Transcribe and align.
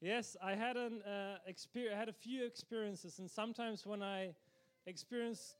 Yes, 0.00 0.34
I 0.42 0.54
had 0.54 0.78
an 0.78 1.02
uh, 1.02 1.36
experience. 1.46 1.98
Had 1.98 2.08
a 2.08 2.12
few 2.12 2.44
experiences, 2.44 3.18
and 3.18 3.30
sometimes 3.30 3.86
when 3.86 4.02
I 4.02 4.34
experience 4.86 5.56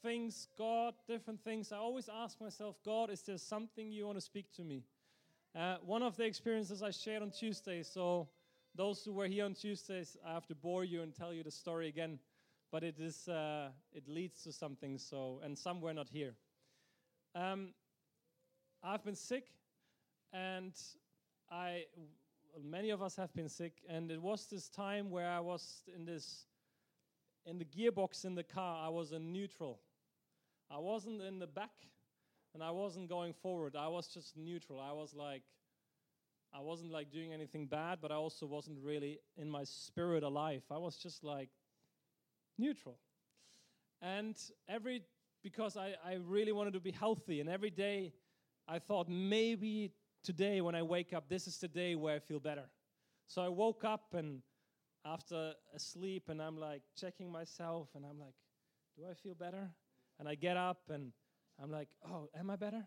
things, 0.00 0.46
God, 0.56 0.94
different 1.08 1.42
things, 1.42 1.72
I 1.72 1.78
always 1.78 2.08
ask 2.08 2.40
myself, 2.40 2.78
God, 2.84 3.10
is 3.10 3.22
there 3.22 3.36
something 3.36 3.90
you 3.90 4.06
want 4.06 4.16
to 4.16 4.20
speak 4.20 4.52
to 4.52 4.62
me? 4.62 4.84
Uh, 5.56 5.76
one 5.84 6.04
of 6.04 6.16
the 6.16 6.24
experiences 6.24 6.84
I 6.84 6.92
shared 6.92 7.22
on 7.22 7.32
Tuesday. 7.32 7.82
So 7.82 8.28
those 8.76 9.04
who 9.04 9.12
were 9.12 9.26
here 9.26 9.44
on 9.44 9.54
Tuesdays, 9.54 10.16
I 10.24 10.34
have 10.34 10.46
to 10.46 10.54
bore 10.54 10.84
you 10.84 11.02
and 11.02 11.12
tell 11.12 11.32
you 11.32 11.42
the 11.42 11.50
story 11.50 11.88
again, 11.88 12.20
but 12.70 12.84
it 12.84 13.00
is 13.00 13.26
uh, 13.26 13.70
it 13.92 14.08
leads 14.08 14.42
to 14.44 14.52
something. 14.52 14.98
So 14.98 15.40
and 15.42 15.58
some 15.58 15.80
were 15.80 15.94
not 15.94 16.08
here. 16.08 16.34
Um, 17.34 17.70
I've 18.84 19.04
been 19.04 19.16
sick, 19.16 19.46
and 20.32 20.74
I 21.50 21.86
many 22.62 22.90
of 22.90 23.02
us 23.02 23.16
have 23.16 23.34
been 23.34 23.48
sick, 23.48 23.82
and 23.88 24.10
it 24.10 24.20
was 24.20 24.46
this 24.46 24.68
time 24.68 25.10
where 25.10 25.28
I 25.28 25.40
was 25.40 25.82
in 25.94 26.04
this 26.04 26.46
in 27.46 27.58
the 27.58 27.64
gearbox 27.64 28.24
in 28.24 28.34
the 28.34 28.42
car. 28.42 28.86
I 28.86 28.88
was 28.88 29.12
in 29.12 29.32
neutral. 29.32 29.80
I 30.70 30.78
wasn't 30.78 31.22
in 31.22 31.38
the 31.38 31.46
back, 31.46 31.74
and 32.54 32.62
I 32.62 32.70
wasn't 32.70 33.08
going 33.08 33.34
forward. 33.34 33.76
I 33.76 33.88
was 33.88 34.08
just 34.08 34.36
neutral. 34.36 34.80
I 34.80 34.92
was 34.92 35.14
like, 35.14 35.42
I 36.54 36.60
wasn't 36.60 36.92
like 36.92 37.10
doing 37.10 37.32
anything 37.32 37.66
bad, 37.66 37.98
but 38.00 38.10
I 38.10 38.14
also 38.14 38.46
wasn't 38.46 38.78
really 38.82 39.18
in 39.36 39.50
my 39.50 39.64
spirit 39.64 40.22
alive. 40.22 40.62
I 40.70 40.78
was 40.78 40.96
just 40.96 41.24
like 41.24 41.50
neutral. 42.56 42.98
And 44.00 44.36
every 44.68 45.02
because 45.42 45.76
I, 45.76 45.94
I 46.04 46.14
really 46.26 46.52
wanted 46.52 46.72
to 46.72 46.80
be 46.80 46.92
healthy, 46.92 47.40
and 47.40 47.50
every 47.50 47.70
day 47.70 48.14
I 48.66 48.78
thought 48.78 49.08
maybe 49.08 49.92
today 50.24 50.60
when 50.60 50.74
I 50.74 50.82
wake 50.82 51.12
up, 51.12 51.28
this 51.28 51.46
is 51.46 51.58
the 51.58 51.68
day 51.68 51.94
where 51.94 52.16
I 52.16 52.18
feel 52.18 52.40
better. 52.40 52.64
So 53.26 53.42
I 53.42 53.48
woke 53.48 53.84
up 53.84 54.14
and 54.14 54.42
after 55.04 55.52
a 55.74 55.78
sleep 55.78 56.28
and 56.28 56.40
I'm 56.40 56.58
like 56.58 56.82
checking 56.98 57.30
myself 57.30 57.88
and 57.94 58.04
I'm 58.04 58.18
like, 58.18 58.34
do 58.96 59.04
I 59.08 59.14
feel 59.14 59.34
better? 59.34 59.68
And 60.18 60.28
I 60.28 60.34
get 60.34 60.56
up 60.56 60.82
and 60.88 61.12
I'm 61.62 61.70
like, 61.70 61.88
oh, 62.08 62.28
am 62.38 62.50
I 62.50 62.56
better? 62.56 62.84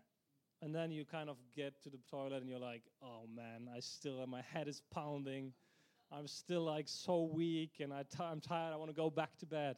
And 0.61 0.73
then 0.73 0.91
you 0.91 1.05
kind 1.05 1.29
of 1.29 1.37
get 1.55 1.81
to 1.83 1.89
the 1.89 1.99
toilet 2.09 2.41
and 2.41 2.49
you're 2.49 2.59
like, 2.59 2.81
oh 3.03 3.27
man, 3.33 3.69
I 3.75 3.79
still, 3.79 4.25
my 4.25 4.41
head 4.41 4.67
is 4.67 4.81
pounding. 4.91 5.53
I'm 6.11 6.27
still 6.27 6.63
like 6.63 6.87
so 6.87 7.29
weak 7.31 7.73
and 7.79 7.93
I 7.93 8.03
t- 8.03 8.23
I'm 8.23 8.41
tired. 8.41 8.73
I 8.73 8.77
want 8.77 8.89
to 8.89 8.95
go 8.95 9.09
back 9.09 9.37
to 9.39 9.45
bed. 9.45 9.75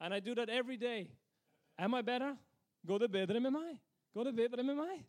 And 0.00 0.12
I 0.12 0.20
do 0.20 0.34
that 0.34 0.48
every 0.48 0.76
day. 0.76 1.10
Am 1.78 1.94
I 1.94 2.02
better? 2.02 2.36
Go 2.86 2.98
to 2.98 3.08
bedre 3.08 3.40
med 3.40 3.52
meg? 3.52 3.78
Går 4.14 4.24
det 4.24 4.36
bedre 4.36 4.62
med 4.62 4.76
meg? 4.76 5.04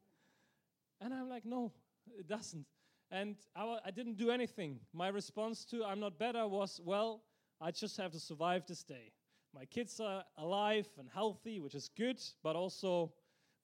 And 0.99 1.13
I'm 1.13 1.29
like, 1.29 1.45
no, 1.45 1.71
it 2.17 2.27
doesn't. 2.27 2.65
And 3.11 3.35
I, 3.55 3.77
I 3.85 3.91
didn't 3.91 4.17
do 4.17 4.29
anything. 4.31 4.79
My 4.93 5.07
response 5.07 5.63
to 5.65 5.83
I'm 5.83 5.99
not 5.99 6.19
better 6.19 6.47
was, 6.47 6.81
well, 6.83 7.23
I 7.61 7.71
just 7.71 7.97
have 7.97 8.11
to 8.11 8.19
survive 8.19 8.65
this 8.67 8.83
day. 8.83 9.11
My 9.53 9.65
kids 9.65 9.99
are 9.99 10.23
alive 10.37 10.87
and 10.99 11.09
healthy, 11.13 11.59
which 11.59 11.73
is 11.73 11.89
good, 11.97 12.21
but 12.43 12.55
also, 12.55 13.13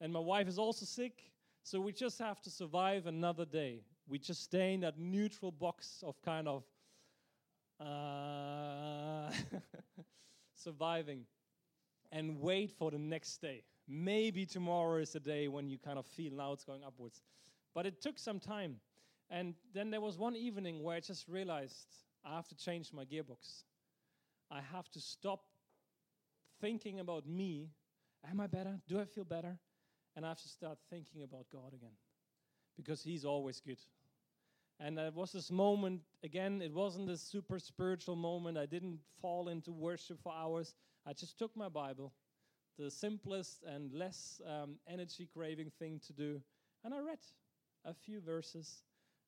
and 0.00 0.12
my 0.12 0.20
wife 0.20 0.48
is 0.48 0.58
also 0.58 0.84
sick. 0.84 1.30
So 1.62 1.80
we 1.80 1.92
just 1.92 2.18
have 2.18 2.40
to 2.42 2.50
survive 2.50 3.06
another 3.06 3.44
day. 3.44 3.84
We 4.08 4.18
just 4.18 4.42
stay 4.42 4.74
in 4.74 4.80
that 4.80 4.98
neutral 4.98 5.52
box 5.52 6.02
of 6.04 6.20
kind 6.22 6.48
of 6.48 6.64
uh, 7.80 9.30
surviving 10.54 11.24
and 12.12 12.40
wait 12.40 12.70
for 12.70 12.90
the 12.90 12.98
next 12.98 13.38
day. 13.40 13.62
Maybe 13.86 14.46
tomorrow 14.46 14.96
is 14.96 15.12
the 15.12 15.20
day 15.20 15.48
when 15.48 15.68
you 15.68 15.78
kind 15.78 15.98
of 15.98 16.06
feel 16.06 16.32
now 16.32 16.52
it's 16.52 16.64
going 16.64 16.82
upwards. 16.84 17.22
But 17.74 17.86
it 17.86 18.00
took 18.00 18.18
some 18.18 18.38
time. 18.38 18.76
And 19.30 19.54
then 19.72 19.90
there 19.90 20.00
was 20.00 20.16
one 20.18 20.36
evening 20.36 20.82
where 20.82 20.96
I 20.96 21.00
just 21.00 21.28
realized 21.28 21.88
I 22.24 22.36
have 22.36 22.48
to 22.48 22.56
change 22.56 22.92
my 22.92 23.04
gearbox. 23.04 23.64
I 24.50 24.60
have 24.72 24.88
to 24.90 25.00
stop 25.00 25.40
thinking 26.60 27.00
about 27.00 27.26
me. 27.26 27.70
Am 28.30 28.40
I 28.40 28.46
better? 28.46 28.78
Do 28.88 29.00
I 29.00 29.04
feel 29.04 29.24
better? 29.24 29.58
And 30.16 30.24
I 30.24 30.28
have 30.28 30.42
to 30.42 30.48
start 30.48 30.78
thinking 30.90 31.22
about 31.22 31.46
God 31.52 31.74
again 31.74 31.96
because 32.76 33.02
He's 33.02 33.24
always 33.24 33.60
good. 33.60 33.78
And 34.80 34.98
there 34.98 35.10
was 35.12 35.32
this 35.32 35.50
moment, 35.50 36.00
again, 36.22 36.60
it 36.60 36.72
wasn't 36.72 37.08
a 37.08 37.16
super 37.16 37.58
spiritual 37.58 38.16
moment. 38.16 38.58
I 38.58 38.66
didn't 38.66 38.98
fall 39.20 39.48
into 39.48 39.72
worship 39.72 40.18
for 40.22 40.32
hours. 40.32 40.74
I 41.06 41.12
just 41.12 41.38
took 41.38 41.56
my 41.56 41.68
Bible, 41.68 42.12
the 42.78 42.90
simplest 42.90 43.62
and 43.64 43.92
less 43.92 44.40
um, 44.46 44.76
energy 44.88 45.28
craving 45.32 45.70
thing 45.78 46.00
to 46.06 46.12
do, 46.12 46.40
and 46.84 46.92
I 46.92 46.98
read 46.98 47.18
a 47.84 47.94
few 47.94 48.20
verses. 48.20 48.82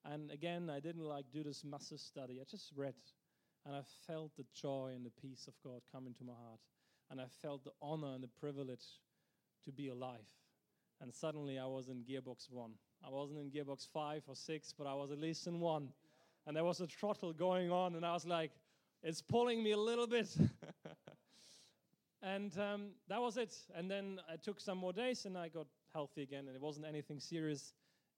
And 0.05 0.31
again, 0.31 0.71
I 0.71 0.81
didn't 0.81 1.05
like 1.05 1.27
do 1.33 1.43
this 1.43 1.65
massive 1.65 2.01
study. 2.01 2.39
I 2.41 2.45
just 2.49 2.73
read, 2.77 2.95
and 3.65 3.75
I 3.75 3.81
felt 4.07 4.37
the 4.37 4.45
joy 4.55 4.93
and 4.95 5.05
the 5.05 5.11
peace 5.21 5.49
of 5.49 5.55
God 5.65 5.81
come 5.93 6.07
into 6.07 6.25
my 6.25 6.33
heart, 6.33 6.61
and 7.11 7.21
I 7.21 7.27
felt 7.43 7.65
the 7.65 7.73
honor 7.83 8.15
and 8.15 8.23
the 8.23 8.29
privilege 8.41 8.85
to 9.65 9.73
be 9.73 9.89
alive. 9.89 10.27
And 11.01 11.13
suddenly, 11.13 11.59
I 11.59 11.67
was 11.67 11.89
in 11.89 12.05
gearbox 12.05 12.51
one. 12.51 12.73
I 13.07 13.11
wasn't 13.11 13.41
in 13.41 13.51
gearbox 13.51 13.87
five 13.93 14.23
or 14.27 14.35
six, 14.35 14.73
but 14.77 14.87
I 14.87 14.95
was 14.95 15.11
at 15.11 15.19
least 15.19 15.47
in 15.47 15.61
one. 15.61 15.89
And 16.47 16.57
there 16.57 16.65
was 16.65 16.81
a 16.81 16.87
throttle 16.87 17.33
going 17.33 17.71
on, 17.71 17.97
and 17.97 18.07
I 18.07 18.13
was 18.13 18.25
like, 18.25 18.53
it's 19.03 19.21
pulling 19.21 19.63
me 19.63 19.73
a 19.73 19.79
little 19.79 20.07
bit. 20.07 20.29
and 22.23 22.57
um, 22.59 22.91
that 23.09 23.21
was 23.21 23.37
it. 23.37 23.55
And 23.75 23.91
then 23.91 24.21
I 24.33 24.37
took 24.37 24.61
some 24.61 24.79
more 24.79 24.93
days, 24.93 25.27
and 25.27 25.37
I 25.37 25.49
got 25.49 25.67
healthy 25.93 26.23
again, 26.23 26.47
and 26.47 26.55
it 26.55 26.63
wasn't 26.63 26.87
anything 26.87 27.21
serious 27.21 27.75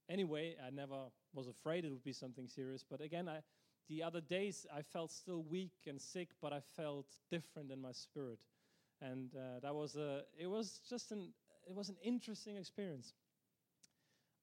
anyway, 0.09 0.57
I 0.65 0.71
never 0.71 0.97
was 1.35 1.49
afraid 1.49 1.85
it 1.85 1.91
would 1.91 2.05
be 2.05 2.13
something 2.13 2.49
serious. 2.49 2.85
But 2.89 3.01
again, 3.01 3.29
I, 3.29 3.41
the 3.89 4.03
other 4.03 4.21
days 4.21 4.67
I 4.75 4.83
felt 4.83 5.11
still 5.11 5.43
weak 5.43 5.73
and 5.87 6.01
sick, 6.01 6.29
but 6.41 6.53
I 6.53 6.61
felt 6.77 7.07
different 7.31 7.71
in 7.71 7.81
my 7.81 7.93
spirit, 7.93 8.39
and 9.01 9.35
uh, 9.35 9.61
that 9.63 9.75
was 9.75 9.97
a. 9.97 10.23
It 10.39 10.47
was 10.47 10.81
just 10.89 11.13
an. 11.13 11.33
It 11.67 11.75
was 11.75 11.89
an 11.89 11.97
interesting 12.03 12.57
experience. 12.57 13.15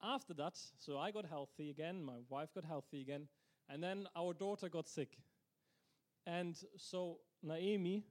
After 0.04 0.34
that, 0.36 0.58
so 0.78 0.98
I 1.00 1.12
got 1.12 1.26
healthy 1.26 1.70
again. 1.70 2.04
My 2.04 2.18
wife 2.30 2.54
got 2.54 2.66
healthy 2.66 3.02
again, 3.02 3.28
and 3.70 3.82
then 3.82 4.08
our 4.16 4.34
daughter 4.34 4.70
got 4.70 4.88
sick, 4.88 5.18
and 6.26 6.56
so 6.78 7.20
Naomi, 7.44 8.04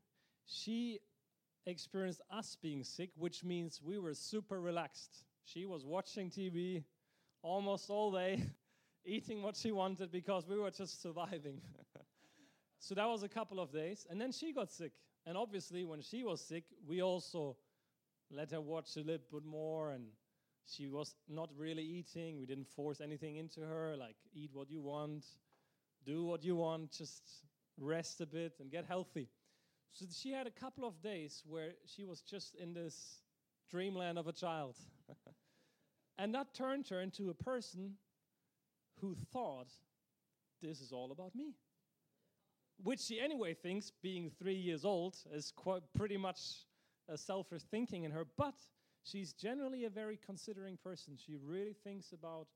she 0.47 1.01
experienced 1.67 2.21
us 2.31 2.57
being 2.61 2.85
sick, 2.85 3.11
which 3.17 3.45
means 3.45 3.81
we 3.83 3.99
were 3.99 4.15
super 4.15 4.61
relaxed. 4.61 5.25
She 5.45 5.67
was 5.67 5.85
watching 5.85 6.31
TV, 6.31 6.85
almost 7.45 7.91
all 7.91 8.11
day, 8.11 8.43
eating 9.05 9.43
what 9.43 9.57
she 9.57 9.71
wanted 9.71 10.11
because 10.11 10.49
we 10.49 10.59
were 10.59 10.71
just 10.71 11.01
surviving. 11.03 11.61
so 12.79 12.95
that 12.95 13.07
was 13.07 13.23
a 13.23 13.29
couple 13.29 13.61
of 13.61 13.73
days. 13.73 14.07
And 14.11 14.21
then 14.21 14.33
she 14.33 14.53
got 14.53 14.73
sick. 14.73 14.93
And 15.27 15.37
obviously, 15.37 15.85
when 15.85 16.01
she 16.01 16.25
was 16.25 16.41
sick, 16.41 16.65
we 16.87 17.03
also 17.03 17.57
let 18.31 18.51
her 18.51 18.61
watch 18.61 18.97
a 18.97 19.01
little 19.01 19.27
bit 19.31 19.45
more. 19.45 19.93
And 19.93 20.07
she 20.67 20.89
was 20.89 21.15
not 21.29 21.51
really 21.57 21.85
eating. 21.85 22.39
We 22.39 22.47
didn't 22.47 22.69
force 22.69 23.01
anything 23.01 23.37
into 23.37 23.61
her, 23.61 23.95
like, 23.97 24.17
eat 24.33 24.51
what 24.53 24.71
you 24.71 24.81
want, 24.81 25.25
do 26.05 26.25
what 26.25 26.43
you 26.43 26.57
want, 26.57 26.91
just 26.91 27.23
rest 27.79 28.21
a 28.21 28.27
bit 28.27 28.55
and 28.61 28.71
get 28.71 28.87
healthy. 28.87 29.29
So 29.93 30.07
she 30.11 30.33
had 30.33 30.47
a 30.47 30.51
couple 30.51 30.85
of 30.87 31.01
days 31.03 31.43
where 31.47 31.73
she 31.87 32.05
was 32.05 32.21
just 32.21 32.55
in 32.57 32.73
this 32.73 33.21
dreamland 33.71 34.19
of 34.19 34.27
a 34.27 34.33
child. 34.33 34.77
And 36.19 36.35
that 36.35 36.55
turned 36.55 36.89
her 36.89 37.01
into 37.01 37.31
a 37.31 37.35
person 37.35 37.95
who 39.01 39.17
thought, 39.33 39.69
this 40.63 40.81
is 40.81 40.93
all 40.93 41.13
about 41.13 41.35
me. 41.35 41.55
Which 42.83 43.01
she 43.01 43.21
anyway 43.21 43.55
thinks, 43.55 43.93
being 44.03 44.31
three 44.31 44.55
years 44.55 44.85
old, 44.85 45.17
is 45.33 45.53
quite 45.55 45.83
pretty 45.97 46.17
much 46.17 46.67
a 47.09 47.17
selfish 47.17 47.63
thinking 47.63 48.05
in 48.05 48.11
her, 48.11 48.25
but 48.37 48.55
she's 49.03 49.33
generally 49.33 49.85
a 49.85 49.91
very 49.91 50.19
considering 50.25 50.79
person. 50.83 51.17
She 51.17 51.37
really 51.37 51.75
thinks 51.85 52.13
about 52.13 52.47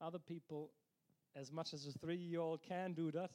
other 0.00 0.18
people 0.18 0.70
as 1.34 1.52
much 1.52 1.74
as 1.74 1.86
a 1.86 1.92
three-year-old 1.98 2.62
can 2.62 2.92
do 2.92 3.10
that. 3.12 3.30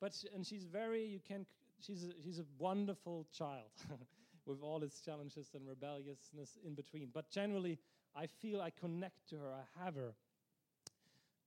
But 0.00 0.14
she, 0.14 0.28
and 0.34 0.46
she's 0.46 0.64
very 0.64 1.04
you 1.04 1.20
can 1.26 1.46
she's 1.80 2.04
a, 2.04 2.10
she's 2.22 2.38
a 2.38 2.44
wonderful 2.58 3.26
child 3.32 3.70
with 4.46 4.60
all 4.62 4.82
its 4.82 5.00
challenges 5.00 5.50
and 5.54 5.66
rebelliousness 5.66 6.58
in 6.64 6.74
between. 6.74 7.08
But 7.12 7.30
generally, 7.30 7.78
I 8.18 8.26
feel 8.26 8.60
I 8.60 8.70
connect 8.70 9.28
to 9.30 9.36
her, 9.36 9.52
I 9.52 9.84
have 9.84 9.94
her. 9.94 10.14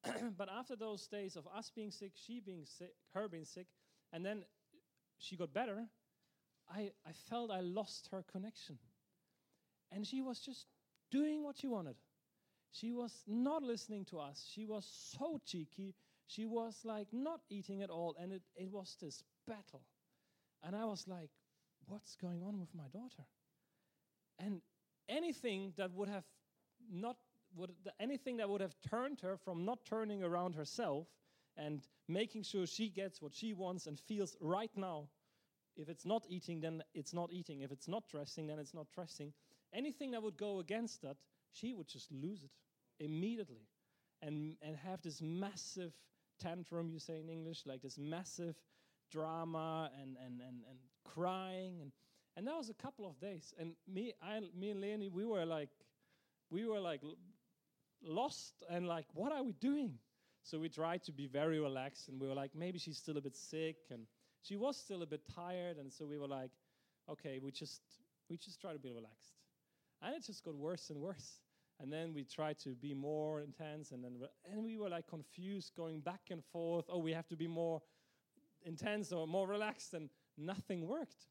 but 0.38 0.50
after 0.50 0.76
those 0.76 1.06
days 1.08 1.36
of 1.36 1.46
us 1.56 1.70
being 1.76 1.92
sick, 1.92 2.14
she 2.16 2.40
being 2.40 2.66
sick, 2.66 2.94
her 3.14 3.28
being 3.28 3.46
sick, 3.46 3.68
and 4.14 4.26
then 4.26 4.44
she 5.18 5.36
got 5.36 5.54
better, 5.54 5.88
I, 6.74 6.92
I 7.06 7.12
felt 7.30 7.52
I 7.52 7.60
lost 7.60 8.08
her 8.12 8.24
connection. 8.32 8.78
And 9.92 10.08
she 10.08 10.22
was 10.22 10.40
just 10.40 10.68
doing 11.12 11.44
what 11.44 11.58
she 11.58 11.68
wanted. 11.68 11.96
She 12.72 12.94
was 12.94 13.24
not 13.28 13.64
listening 13.64 14.06
to 14.06 14.20
us. 14.20 14.50
She 14.54 14.66
was 14.66 14.86
so 14.86 15.42
cheeky. 15.46 15.94
She 16.28 16.46
was 16.46 16.80
like 16.86 17.08
not 17.12 17.42
eating 17.50 17.82
at 17.82 17.90
all. 17.90 18.16
And 18.18 18.32
it, 18.32 18.44
it 18.56 18.72
was 18.72 18.96
this 19.02 19.24
battle. 19.46 19.82
And 20.64 20.76
I 20.76 20.86
was 20.86 21.06
like, 21.08 21.30
what's 21.88 22.16
going 22.16 22.42
on 22.44 22.60
with 22.60 22.74
my 22.74 22.88
daughter? 22.94 23.26
And 24.40 24.62
anything 25.10 25.74
that 25.78 25.92
would 25.94 26.08
have 26.10 26.24
not 26.92 27.18
would 27.56 27.72
anything 28.00 28.38
that 28.38 28.50
would 28.50 28.62
have 28.62 28.76
turned 28.90 29.20
her 29.22 29.38
from 29.38 29.66
not 29.66 29.86
turning 29.86 30.24
around 30.24 30.56
herself 30.56 31.08
and 31.58 31.82
making 32.08 32.44
sure 32.44 32.66
she 32.66 32.90
gets 32.90 33.22
what 33.22 33.34
she 33.34 33.54
wants 33.54 33.88
and 33.88 34.00
feels 34.00 34.38
right 34.40 34.72
now. 34.76 35.08
If 35.76 35.90
it's 35.90 36.06
not 36.06 36.26
eating, 36.30 36.62
then 36.62 36.84
it's 36.94 37.14
not 37.14 37.32
eating. 37.32 37.62
If 37.62 37.72
it's 37.72 37.88
not 37.88 38.08
dressing, 38.10 38.48
then 38.48 38.60
it's 38.60 38.74
not 38.74 38.88
dressing. 38.94 39.34
Anything 39.74 40.12
that 40.12 40.24
would 40.24 40.38
go 40.38 40.60
against 40.60 41.02
that, 41.02 41.18
she 41.52 41.74
would 41.74 41.88
just 41.88 42.12
lose 42.12 42.44
it 42.44 42.52
immediately 43.04 43.68
and, 44.22 44.56
and 44.62 44.76
have 44.78 45.02
this 45.02 45.22
massive 45.22 45.94
tantrum, 46.40 46.90
you 46.90 47.00
say 47.00 47.20
in 47.20 47.30
English, 47.30 47.64
like 47.66 47.82
this 47.82 47.98
massive 47.98 48.56
drama 49.12 49.90
and, 50.02 50.18
and, 50.26 50.42
and, 50.42 50.64
and 50.70 50.80
crying. 51.04 51.80
And, 51.82 51.92
and 52.38 52.48
that 52.48 52.58
was 52.58 52.70
a 52.70 52.74
couple 52.74 53.06
of 53.06 53.20
days. 53.20 53.54
And 53.60 53.74
me, 53.88 54.14
I, 54.22 54.42
me 54.58 54.72
and 54.72 54.82
Leonie, 54.82 55.10
we 55.10 55.26
were 55.26 55.46
like, 55.46 55.70
we 56.52 56.66
were 56.66 56.80
like 56.80 57.02
lost 58.04 58.64
and 58.70 58.88
like, 58.88 59.06
what 59.14 59.32
are 59.32 59.44
we 59.44 59.54
doing? 59.54 59.94
So 60.44 60.60
we 60.60 60.70
tried 60.70 61.04
to 61.04 61.12
be 61.12 61.28
very 61.28 61.60
relaxed 61.60 62.10
and 62.10 62.20
we 62.20 62.28
were 62.28 62.34
like, 62.34 62.52
maybe 62.54 62.78
she's 62.78 62.98
still 62.98 63.18
a 63.18 63.22
bit 63.22 63.36
sick 63.36 63.78
and 63.90 64.02
she 64.44 64.58
was 64.58 64.78
still 64.78 65.02
a 65.02 65.06
bit 65.06 65.22
tired. 65.34 65.78
And 65.78 65.92
so 65.92 66.06
we 66.06 66.18
were 66.18 66.28
like, 66.28 66.52
okay, 67.10 67.40
we 67.42 67.52
just, 67.52 67.82
we 68.30 68.38
just 68.38 68.60
try 68.60 68.74
to 68.74 68.80
be 68.80 68.92
relaxed. 68.92 69.36
And 70.02 70.16
it 70.16 70.26
just 70.26 70.44
got 70.44 70.56
worse 70.56 70.90
and 70.90 71.00
worse. 71.00 71.42
And 71.80 71.92
then 71.92 72.14
we 72.14 72.24
tried 72.24 72.60
to 72.60 72.70
be 72.70 72.94
more 72.94 73.40
intense 73.42 73.92
and 73.92 74.04
then, 74.04 74.18
and 74.52 74.64
we 74.64 74.78
were 74.78 74.90
like 74.90 75.08
confused 75.08 75.72
going 75.76 76.00
back 76.00 76.22
and 76.30 76.44
forth. 76.52 76.86
Oh, 76.90 77.00
we 77.00 77.14
have 77.14 77.28
to 77.30 77.36
be 77.36 77.48
more 77.48 77.82
intense 78.66 79.12
or 79.12 79.28
more 79.28 79.48
relaxed 79.48 79.94
and 79.94 80.10
nothing 80.38 80.88
worked. 80.88 81.28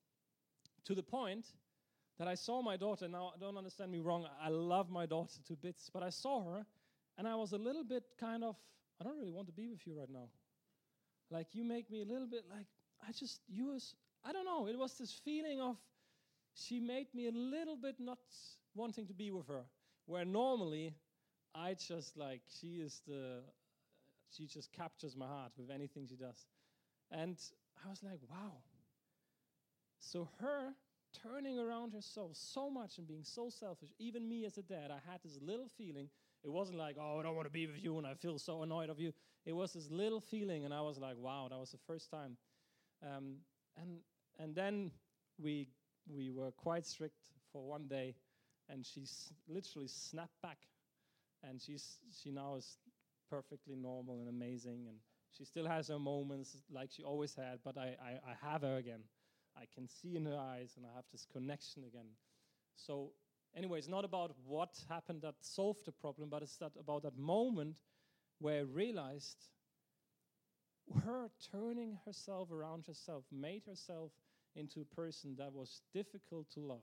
To 0.87 0.95
the 0.95 1.03
point 1.03 1.47
that 2.21 2.29
I 2.29 2.35
saw 2.35 2.61
my 2.61 2.77
daughter. 2.77 3.09
Now, 3.09 3.33
don't 3.41 3.57
understand 3.57 3.91
me 3.91 3.99
wrong, 3.99 4.27
I 4.45 4.51
love 4.51 4.91
my 4.91 5.07
daughter 5.07 5.39
to 5.49 5.57
bits, 5.57 5.89
but 5.93 6.03
I 6.03 6.11
saw 6.11 6.45
her 6.45 6.67
and 7.17 7.27
I 7.27 7.35
was 7.35 7.53
a 7.53 7.57
little 7.57 7.83
bit 7.83 8.05
kind 8.21 8.45
of, 8.45 8.57
I 9.01 9.05
don't 9.05 9.19
really 9.19 9.33
want 9.33 9.47
to 9.47 9.55
be 9.55 9.69
with 9.69 9.87
you 9.87 9.99
right 9.99 10.11
now. 10.13 10.29
Like, 11.31 11.47
you 11.53 11.65
make 11.65 11.91
me 11.91 12.03
a 12.03 12.05
little 12.05 12.27
bit 12.27 12.45
like, 12.51 12.67
I 13.09 13.13
just, 13.13 13.41
you 13.49 13.69
was, 13.69 13.95
I 14.23 14.33
don't 14.33 14.45
know, 14.45 14.67
it 14.69 14.79
was 14.79 14.99
this 14.99 15.19
feeling 15.25 15.63
of, 15.63 15.77
she 16.53 16.79
made 16.79 17.07
me 17.15 17.29
a 17.29 17.33
little 17.33 17.77
bit 17.77 17.95
not 17.99 18.19
wanting 18.75 19.07
to 19.07 19.15
be 19.15 19.31
with 19.31 19.47
her. 19.47 19.63
Where 20.05 20.27
normally, 20.27 20.93
I 21.55 21.73
just 21.73 22.19
like, 22.19 22.43
she 22.61 22.83
is 22.83 23.01
the, 23.07 23.39
she 24.37 24.47
just 24.47 24.73
captures 24.75 25.17
my 25.17 25.27
heart 25.27 25.53
with 25.57 25.71
anything 25.71 26.07
she 26.07 26.17
does. 26.17 26.45
And 27.11 27.39
I 27.83 27.89
was 27.89 28.03
like, 28.03 28.19
wow. 28.31 28.53
So 30.01 30.29
her 30.41 30.75
turning 31.23 31.59
around 31.59 31.93
herself 31.93 32.33
so 32.35 32.71
much 32.71 32.99
and 32.99 33.07
being 33.07 33.25
so 33.25 33.51
selfish. 33.51 33.91
Even 33.99 34.29
me 34.29 34.45
as 34.45 34.59
a 34.59 34.63
dad, 34.63 34.91
I 34.91 35.01
had 35.11 35.21
this 35.23 35.39
little 35.41 35.69
feeling. 35.69 36.09
It 36.43 36.51
wasn't 36.51 36.79
like, 36.79 36.97
oh, 36.99 37.19
I 37.19 37.23
don't 37.23 37.35
want 37.35 37.47
to 37.47 37.53
be 37.53 37.67
with 37.67 37.83
you 37.83 37.99
and 37.99 38.07
I 38.07 38.15
feel 38.15 38.39
so 38.39 38.63
annoyed 38.63 38.91
of 38.91 38.99
you. 38.99 39.13
It 39.45 39.53
was 39.53 39.73
this 39.73 39.91
little 39.91 40.21
feeling, 40.21 40.65
and 40.65 40.75
I 40.75 40.83
was 40.83 40.99
like, 40.99 41.17
wow, 41.17 41.49
that 41.51 41.59
was 41.59 41.71
the 41.71 41.79
first 41.87 42.11
time. 42.11 42.37
Um, 43.03 43.37
and 43.77 44.01
and 44.39 44.55
then 44.55 44.91
we 45.39 45.69
we 46.07 46.31
were 46.31 46.51
quite 46.51 46.87
strict 46.87 47.21
for 47.53 47.67
one 47.67 47.89
day, 47.89 48.15
and 48.69 48.85
she 48.85 49.07
literally 49.49 49.89
snapped 49.89 50.41
back, 50.43 50.59
and 51.43 51.61
she's 51.61 51.99
she 52.23 52.31
now 52.31 52.57
is 52.57 52.77
perfectly 53.31 53.77
normal 53.77 54.21
and 54.21 54.29
amazing, 54.29 54.87
and 54.89 54.99
she 55.31 55.45
still 55.45 55.67
has 55.67 55.89
her 55.89 55.99
moments 55.99 56.57
like 56.71 56.91
she 56.91 57.03
always 57.03 57.35
had, 57.35 57.61
but 57.65 57.79
I, 57.79 57.97
I, 58.03 58.33
I 58.33 58.51
have 58.51 58.63
her 58.63 58.77
again. 58.77 59.01
I 59.57 59.65
can 59.75 59.89
see 59.89 60.17
in 60.17 60.25
her 60.27 60.37
eyes, 60.37 60.75
and 60.77 60.87
I 60.87 60.95
have 60.95 61.05
this 61.13 61.27
connection 61.33 61.85
again. 61.85 62.09
So, 62.77 63.13
anyway, 63.55 63.79
it's 63.79 63.89
not 63.89 64.05
about 64.05 64.33
what 64.47 64.83
happened 64.89 65.23
that 65.23 65.35
solved 65.41 65.85
the 65.85 65.93
problem, 65.93 66.29
but 66.29 66.43
it's 66.43 66.57
that 66.59 66.73
about 66.79 67.03
that 67.03 67.19
moment 67.19 67.79
where 68.39 68.61
I 68.61 68.63
realized 68.63 69.49
her 71.05 71.31
turning 71.53 71.99
herself 72.05 72.51
around 72.51 72.87
herself 72.87 73.25
made 73.31 73.63
herself 73.65 74.13
into 74.57 74.81
a 74.81 74.95
person 74.95 75.37
that 75.39 75.53
was 75.53 75.83
difficult 75.93 76.51
to 76.55 76.61
love. 76.61 76.83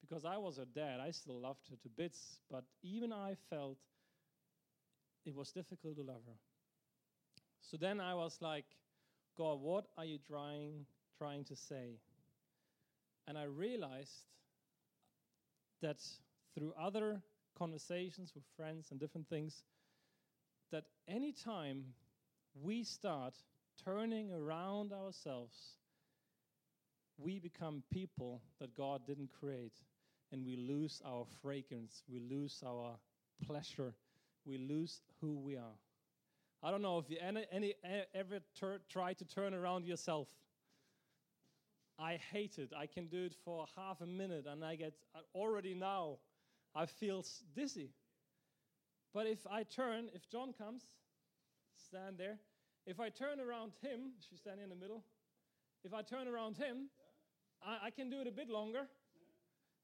Because 0.00 0.24
I 0.24 0.36
was 0.38 0.58
her 0.58 0.64
dad, 0.64 1.00
I 1.00 1.10
still 1.10 1.40
loved 1.40 1.68
her 1.70 1.76
to 1.76 1.88
bits, 1.88 2.38
but 2.50 2.64
even 2.82 3.12
I 3.12 3.36
felt 3.50 3.78
it 5.24 5.34
was 5.34 5.52
difficult 5.52 5.96
to 5.96 6.02
love 6.02 6.22
her. 6.26 6.38
So 7.60 7.76
then 7.76 8.00
I 8.00 8.14
was 8.14 8.38
like, 8.40 8.64
God, 9.36 9.60
what 9.60 9.86
are 9.96 10.04
you 10.04 10.18
trying 10.26 10.86
trying 11.18 11.44
to 11.44 11.56
say? 11.56 11.98
And 13.26 13.36
I 13.36 13.44
realized 13.44 14.26
that 15.82 15.98
through 16.54 16.72
other 16.80 17.20
conversations 17.58 18.32
with 18.34 18.44
friends 18.56 18.88
and 18.90 18.98
different 18.98 19.28
things, 19.28 19.62
that 20.70 20.84
anytime 21.06 21.84
we 22.62 22.84
start 22.84 23.34
turning 23.84 24.32
around 24.32 24.92
ourselves, 24.92 25.56
we 27.18 27.38
become 27.38 27.82
people 27.92 28.40
that 28.60 28.74
God 28.74 29.06
didn't 29.06 29.30
create, 29.40 29.74
and 30.30 30.44
we 30.44 30.56
lose 30.56 31.02
our 31.04 31.26
fragrance, 31.42 32.02
we 32.08 32.20
lose 32.20 32.62
our 32.64 32.96
pleasure, 33.44 33.92
we 34.44 34.58
lose 34.58 35.00
who 35.20 35.34
we 35.38 35.56
are. 35.56 35.76
I 36.62 36.70
don't 36.70 36.82
know 36.82 36.98
if 36.98 37.08
you 37.08 37.18
any, 37.20 37.44
any 37.52 37.74
ever 38.14 38.40
try 38.90 39.12
to 39.14 39.24
turn 39.24 39.54
around 39.54 39.84
yourself. 39.84 40.28
I 41.98 42.18
hate 42.32 42.58
it. 42.58 42.72
I 42.76 42.86
can 42.86 43.06
do 43.06 43.24
it 43.24 43.34
for 43.44 43.66
half 43.76 44.00
a 44.00 44.06
minute 44.06 44.46
and 44.46 44.64
I 44.64 44.76
get 44.76 44.94
uh, 45.14 45.20
already 45.34 45.74
now 45.74 46.18
I 46.74 46.86
feel 46.86 47.24
dizzy. 47.54 47.90
But 49.12 49.26
if 49.26 49.46
I 49.50 49.62
turn, 49.62 50.10
if 50.14 50.28
John 50.28 50.52
comes, 50.52 50.82
stand 51.88 52.18
there. 52.18 52.38
If 52.86 53.00
I 53.00 53.08
turn 53.08 53.40
around 53.40 53.72
him, 53.82 54.12
she's 54.28 54.38
standing 54.38 54.64
in 54.64 54.70
the 54.70 54.76
middle. 54.76 55.02
If 55.84 55.92
I 55.92 56.02
turn 56.02 56.28
around 56.28 56.56
him, 56.56 56.88
I, 57.62 57.86
I 57.86 57.90
can 57.90 58.10
do 58.10 58.20
it 58.20 58.26
a 58.26 58.30
bit 58.30 58.48
longer, 58.48 58.86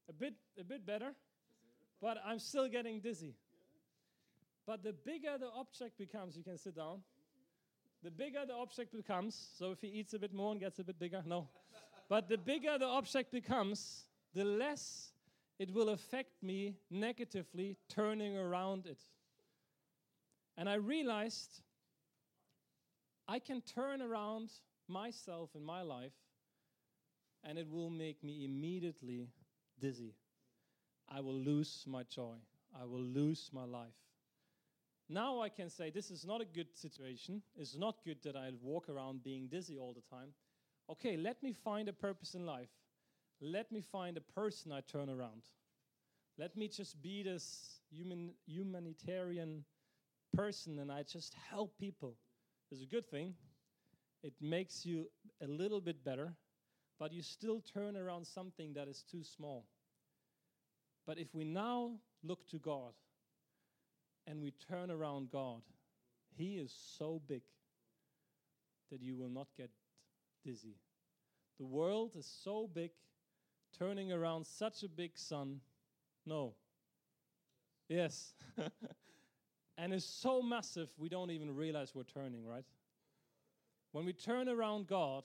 a 0.09 0.13
bit, 0.13 0.35
a 0.59 0.63
bit 0.63 0.85
better, 0.85 1.13
but 2.01 2.17
I'm 2.25 2.39
still 2.39 2.69
getting 2.69 2.99
dizzy. 2.99 3.35
But 4.65 4.83
the 4.83 4.93
bigger 4.93 5.37
the 5.39 5.49
object 5.49 5.97
becomes, 5.97 6.37
you 6.37 6.43
can 6.43 6.57
sit 6.57 6.75
down. 6.75 7.01
The 8.03 8.11
bigger 8.11 8.45
the 8.47 8.53
object 8.53 8.93
becomes, 8.93 9.49
so 9.57 9.71
if 9.71 9.81
he 9.81 9.87
eats 9.87 10.13
a 10.13 10.19
bit 10.19 10.33
more 10.33 10.51
and 10.51 10.59
gets 10.59 10.79
a 10.79 10.83
bit 10.83 10.99
bigger, 10.99 11.23
no. 11.25 11.49
But 12.09 12.29
the 12.29 12.37
bigger 12.37 12.77
the 12.77 12.85
object 12.85 13.31
becomes, 13.31 14.05
the 14.33 14.43
less 14.43 15.11
it 15.57 15.73
will 15.73 15.89
affect 15.89 16.43
me 16.43 16.75
negatively 16.91 17.77
turning 17.89 18.37
around 18.37 18.85
it. 18.85 19.01
And 20.57 20.69
I 20.69 20.75
realized 20.75 21.61
I 23.27 23.39
can 23.39 23.61
turn 23.61 24.01
around 24.01 24.51
myself 24.87 25.49
in 25.55 25.63
my 25.63 25.81
life 25.81 26.13
and 27.43 27.57
it 27.57 27.69
will 27.69 27.89
make 27.89 28.23
me 28.23 28.45
immediately 28.45 29.29
dizzy. 29.79 30.15
I 31.09 31.21
will 31.21 31.33
lose 31.33 31.85
my 31.87 32.03
joy. 32.03 32.35
I 32.79 32.85
will 32.85 33.01
lose 33.01 33.49
my 33.53 33.65
life. 33.65 33.93
Now 35.07 35.41
I 35.41 35.49
can 35.49 35.69
say 35.69 35.89
this 35.91 36.09
is 36.09 36.25
not 36.25 36.41
a 36.41 36.45
good 36.45 36.75
situation. 36.75 37.41
It's 37.55 37.77
not 37.77 38.03
good 38.03 38.17
that 38.23 38.35
I 38.35 38.49
walk 38.61 38.89
around 38.89 39.23
being 39.23 39.47
dizzy 39.47 39.77
all 39.77 39.93
the 39.93 40.15
time. 40.15 40.29
Okay, 40.89 41.17
let 41.17 41.41
me 41.41 41.53
find 41.53 41.89
a 41.89 41.93
purpose 41.93 42.35
in 42.35 42.45
life. 42.45 42.69
Let 43.41 43.71
me 43.71 43.81
find 43.81 44.17
a 44.17 44.21
person 44.21 44.71
I 44.71 44.81
turn 44.81 45.09
around. 45.09 45.43
Let 46.37 46.55
me 46.55 46.67
just 46.67 47.01
be 47.01 47.23
this 47.23 47.79
human, 47.89 48.33
humanitarian 48.45 49.63
person 50.35 50.79
and 50.79 50.91
I 50.91 51.03
just 51.03 51.33
help 51.49 51.77
people. 51.79 52.15
It's 52.71 52.81
a 52.81 52.85
good 52.85 53.09
thing. 53.09 53.33
It 54.23 54.33
makes 54.41 54.85
you 54.85 55.07
a 55.41 55.47
little 55.47 55.81
bit 55.81 56.03
better, 56.03 56.33
but 56.99 57.13
you 57.13 57.21
still 57.21 57.61
turn 57.61 57.95
around 57.95 58.25
something 58.25 58.73
that 58.73 58.87
is 58.87 59.03
too 59.09 59.23
small. 59.23 59.65
But 61.05 61.19
if 61.19 61.33
we 61.33 61.43
now 61.43 61.91
look 62.23 62.47
to 62.49 62.57
God, 62.57 62.93
and 64.27 64.41
we 64.41 64.51
turn 64.51 64.89
around 64.91 65.29
God, 65.31 65.61
He 66.35 66.55
is 66.55 66.73
so 66.97 67.21
big 67.27 67.43
that 68.91 69.01
you 69.01 69.15
will 69.15 69.29
not 69.29 69.47
get 69.57 69.69
dizzy. 70.45 70.75
The 71.57 71.65
world 71.65 72.15
is 72.15 72.25
so 72.43 72.69
big, 72.71 72.91
turning 73.77 74.11
around 74.11 74.45
such 74.45 74.83
a 74.83 74.89
big 74.89 75.17
sun. 75.17 75.61
No. 76.25 76.53
Yes. 77.87 78.33
and 79.77 79.93
it's 79.93 80.05
so 80.05 80.41
massive, 80.41 80.89
we 80.97 81.09
don't 81.09 81.31
even 81.31 81.55
realize 81.55 81.93
we're 81.95 82.03
turning, 82.03 82.45
right? 82.45 82.65
When 83.91 84.05
we 84.05 84.13
turn 84.13 84.49
around 84.49 84.87
God, 84.87 85.23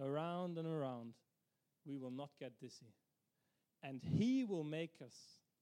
around 0.00 0.58
and 0.58 0.66
around, 0.66 1.14
we 1.86 1.96
will 1.96 2.10
not 2.10 2.30
get 2.40 2.58
dizzy. 2.58 2.92
And 3.82 4.00
He 4.02 4.44
will 4.44 4.64
make 4.64 4.94
us 5.04 5.14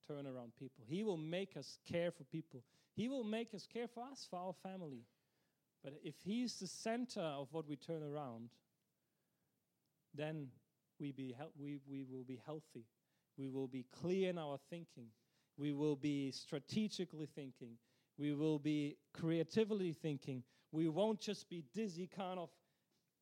turn 0.07 0.27
around 0.27 0.53
people. 0.59 0.85
He 0.89 1.03
will 1.03 1.17
make 1.17 1.57
us 1.57 1.79
care 1.91 2.11
for 2.11 2.25
people. 2.25 2.63
He 2.95 3.09
will 3.09 3.25
make 3.25 3.55
us 3.55 3.67
care 3.67 3.89
for 3.89 4.03
us, 4.05 4.27
for 4.31 4.39
our 4.39 4.55
family. 4.63 5.05
But 5.83 5.95
if 6.05 6.15
He's 6.25 6.59
the 6.59 6.67
center 6.67 7.21
of 7.21 7.49
what 7.53 7.69
we 7.69 7.77
turn 7.77 8.03
around, 8.03 8.51
then 10.15 10.49
we, 10.99 11.13
be 11.13 11.35
we, 11.59 11.79
we 11.89 12.05
will 12.05 12.25
be 12.25 12.41
healthy. 12.45 12.87
We 13.39 13.49
will 13.49 13.69
be 13.69 13.87
clear 13.91 14.31
in 14.31 14.39
our 14.39 14.59
thinking. 14.71 15.07
We 15.57 15.73
will 15.73 15.97
be 15.97 16.31
strategically 16.31 17.27
thinking. 17.27 17.79
We 18.19 18.35
will 18.35 18.59
be 18.59 18.97
creatively 19.15 19.93
thinking. 19.93 20.45
We 20.71 20.89
won't 20.89 21.21
just 21.21 21.49
be 21.49 21.65
dizzy, 21.75 22.07
kind 22.07 22.39
of 22.39 22.51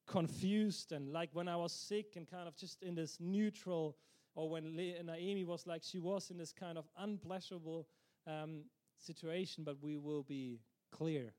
confused, 0.06 0.92
and 0.92 1.12
like 1.12 1.30
when 1.32 1.48
I 1.48 1.56
was 1.56 1.72
sick 1.72 2.14
and 2.16 2.28
kind 2.28 2.48
of 2.48 2.56
just 2.56 2.82
in 2.82 2.94
this 2.94 3.18
neutral, 3.20 3.96
or 4.34 4.50
when 4.50 4.76
Le- 4.76 5.02
Naomi 5.02 5.44
was 5.44 5.66
like 5.66 5.82
she 5.84 5.98
was 5.98 6.30
in 6.30 6.38
this 6.38 6.52
kind 6.52 6.76
of 6.78 6.86
unpleasurable 6.98 7.86
um, 8.26 8.62
situation, 8.98 9.64
but 9.64 9.76
we 9.82 9.96
will 9.96 10.22
be 10.22 10.60
clear 10.92 11.32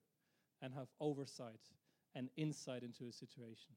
and 0.61 0.73
have 0.73 0.87
oversight 0.99 1.59
and 2.15 2.29
insight 2.37 2.83
into 2.83 3.05
a 3.07 3.11
situation. 3.11 3.71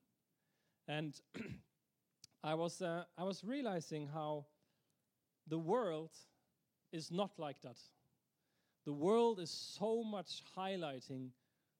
And 0.86 1.18
I 2.44 2.54
was 2.54 2.82
uh, 2.82 3.04
I 3.16 3.24
was 3.24 3.42
realizing 3.44 4.08
how 4.08 4.46
the 5.46 5.58
world 5.58 6.10
is 6.92 7.10
not 7.10 7.38
like 7.38 7.60
that. 7.62 7.78
The 8.84 8.92
world 8.92 9.40
is 9.40 9.50
so 9.50 10.04
much 10.04 10.42
highlighting 10.56 11.30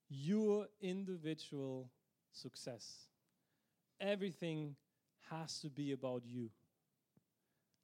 your 0.09 0.67
individual 0.81 1.91
success. 2.31 3.07
Everything 3.99 4.75
has 5.29 5.59
to 5.59 5.69
be 5.69 5.91
about 5.91 6.23
you. 6.25 6.49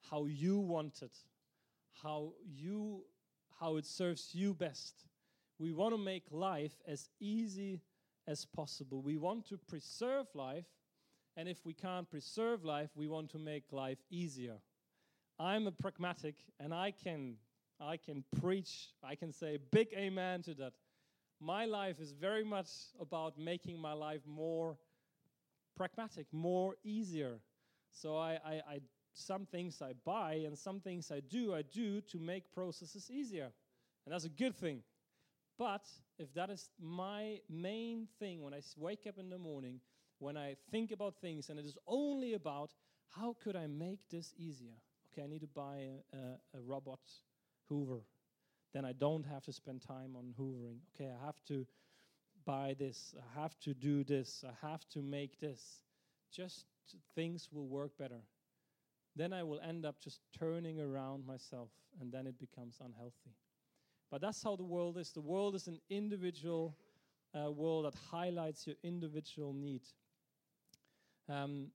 How 0.10 0.26
you 0.26 0.58
want 0.60 1.02
it, 1.02 1.16
how 2.02 2.34
you 2.46 3.04
how 3.60 3.78
it 3.78 3.86
serves 3.86 4.34
you 4.34 4.54
best. 4.56 5.06
We 5.60 5.72
want 5.72 5.94
to 5.94 5.98
make 6.00 6.24
life 6.32 6.82
as 6.88 7.10
easy 7.20 7.82
as 8.28 8.46
possible. 8.46 9.04
We 9.04 9.18
want 9.18 9.48
to 9.50 9.58
preserve 9.58 10.26
life, 10.34 10.66
and 11.38 11.48
if 11.48 11.66
we 11.66 11.74
can't 11.74 12.10
preserve 12.10 12.64
life, 12.64 12.90
we 12.96 13.08
want 13.08 13.30
to 13.32 13.40
make 13.40 13.72
life 13.72 14.00
easier. 14.10 14.58
I'm 15.40 15.68
a 15.68 15.72
pragmatic, 15.72 16.36
and 16.60 16.74
I 16.74 16.92
can 16.92 17.38
I 17.80 17.98
can 17.98 18.24
preach, 18.40 18.90
I 19.04 19.16
can 19.16 19.32
say 19.32 19.58
big 19.72 19.88
amen 19.96 20.44
to 20.44 20.54
that. 20.56 20.74
My 21.40 21.66
life 21.66 22.00
is 22.00 22.12
very 22.12 22.44
much 22.44 22.68
about 23.00 23.40
making 23.40 23.80
my 23.80 23.94
life 23.94 24.22
more 24.28 24.78
pragmatic, 25.76 26.28
more 26.32 26.76
easier. 26.84 27.40
So 27.90 28.16
I, 28.18 28.40
I, 28.46 28.54
I 28.70 28.80
some 29.14 29.48
things 29.48 29.82
I 29.82 29.94
buy 30.06 30.44
and 30.46 30.58
some 30.58 30.80
things 30.80 31.12
I 31.12 31.22
do, 31.22 31.56
I 31.56 31.64
do 31.64 32.02
to 32.02 32.20
make 32.20 32.52
processes 32.54 33.10
easier. 33.10 33.52
And 34.06 34.14
that's 34.14 34.26
a 34.26 34.30
good 34.30 34.56
thing. 34.56 34.84
But 35.58 35.86
if 36.18 36.34
that 36.36 36.50
is 36.50 36.70
my 36.80 37.40
main 37.50 38.08
thing 38.20 38.42
when 38.44 38.54
I 38.54 38.62
wake 38.78 39.06
up 39.08 39.18
in 39.18 39.30
the 39.30 39.38
morning, 39.38 39.80
when 40.22 40.38
I 40.38 40.56
think 40.70 40.92
about 40.92 41.16
things, 41.20 41.50
and 41.50 41.60
it 41.60 41.66
is 41.66 41.78
only 41.88 42.36
about 42.36 42.72
how 43.10 43.36
could 43.44 43.56
I 43.56 43.66
make 43.68 44.00
this 44.10 44.34
easier? 44.38 44.78
Okay, 45.12 45.24
I 45.24 45.28
need 45.28 45.42
to 45.42 45.48
buy 45.48 45.88
a, 46.14 46.18
a, 46.18 46.60
a 46.60 46.62
robot 46.62 47.00
hoover. 47.68 48.04
Then 48.72 48.86
I 48.86 48.94
don't 48.94 49.26
have 49.26 49.44
to 49.46 49.52
spend 49.52 49.82
time 49.82 50.16
on 50.16 50.34
hoovering. 50.40 50.78
Okay, 50.96 51.10
I 51.12 51.26
have 51.26 51.44
to 51.48 51.66
buy 52.46 52.76
this. 52.78 53.16
I 53.18 53.42
have 53.42 53.60
to 53.62 53.74
do 53.74 54.04
this. 54.04 54.46
I 54.48 54.68
have 54.68 54.88
to 54.90 55.02
make 55.02 55.40
this. 55.40 55.82
Just 56.32 56.66
things 57.16 57.50
will 57.52 57.68
work 57.68 57.98
better. 57.98 58.22
Then 59.16 59.34
I 59.34 59.44
will 59.44 59.60
end 59.60 59.86
up 59.86 60.00
just 60.00 60.22
turning 60.38 60.80
around 60.80 61.26
myself, 61.26 61.70
and 62.00 62.12
then 62.12 62.28
it 62.28 62.40
becomes 62.40 62.80
unhealthy. 62.80 63.36
But 64.12 64.22
that's 64.22 64.44
how 64.44 64.56
the 64.56 64.64
world 64.64 64.98
is. 64.98 65.12
The 65.12 65.22
world 65.22 65.56
is 65.56 65.68
an 65.68 65.80
individual 65.90 66.76
uh, 67.34 67.52
world 67.52 67.86
that 67.86 67.96
highlights 68.12 68.68
your 68.68 68.76
individual 68.84 69.54
need. 69.54 69.82
Um, 71.32 71.68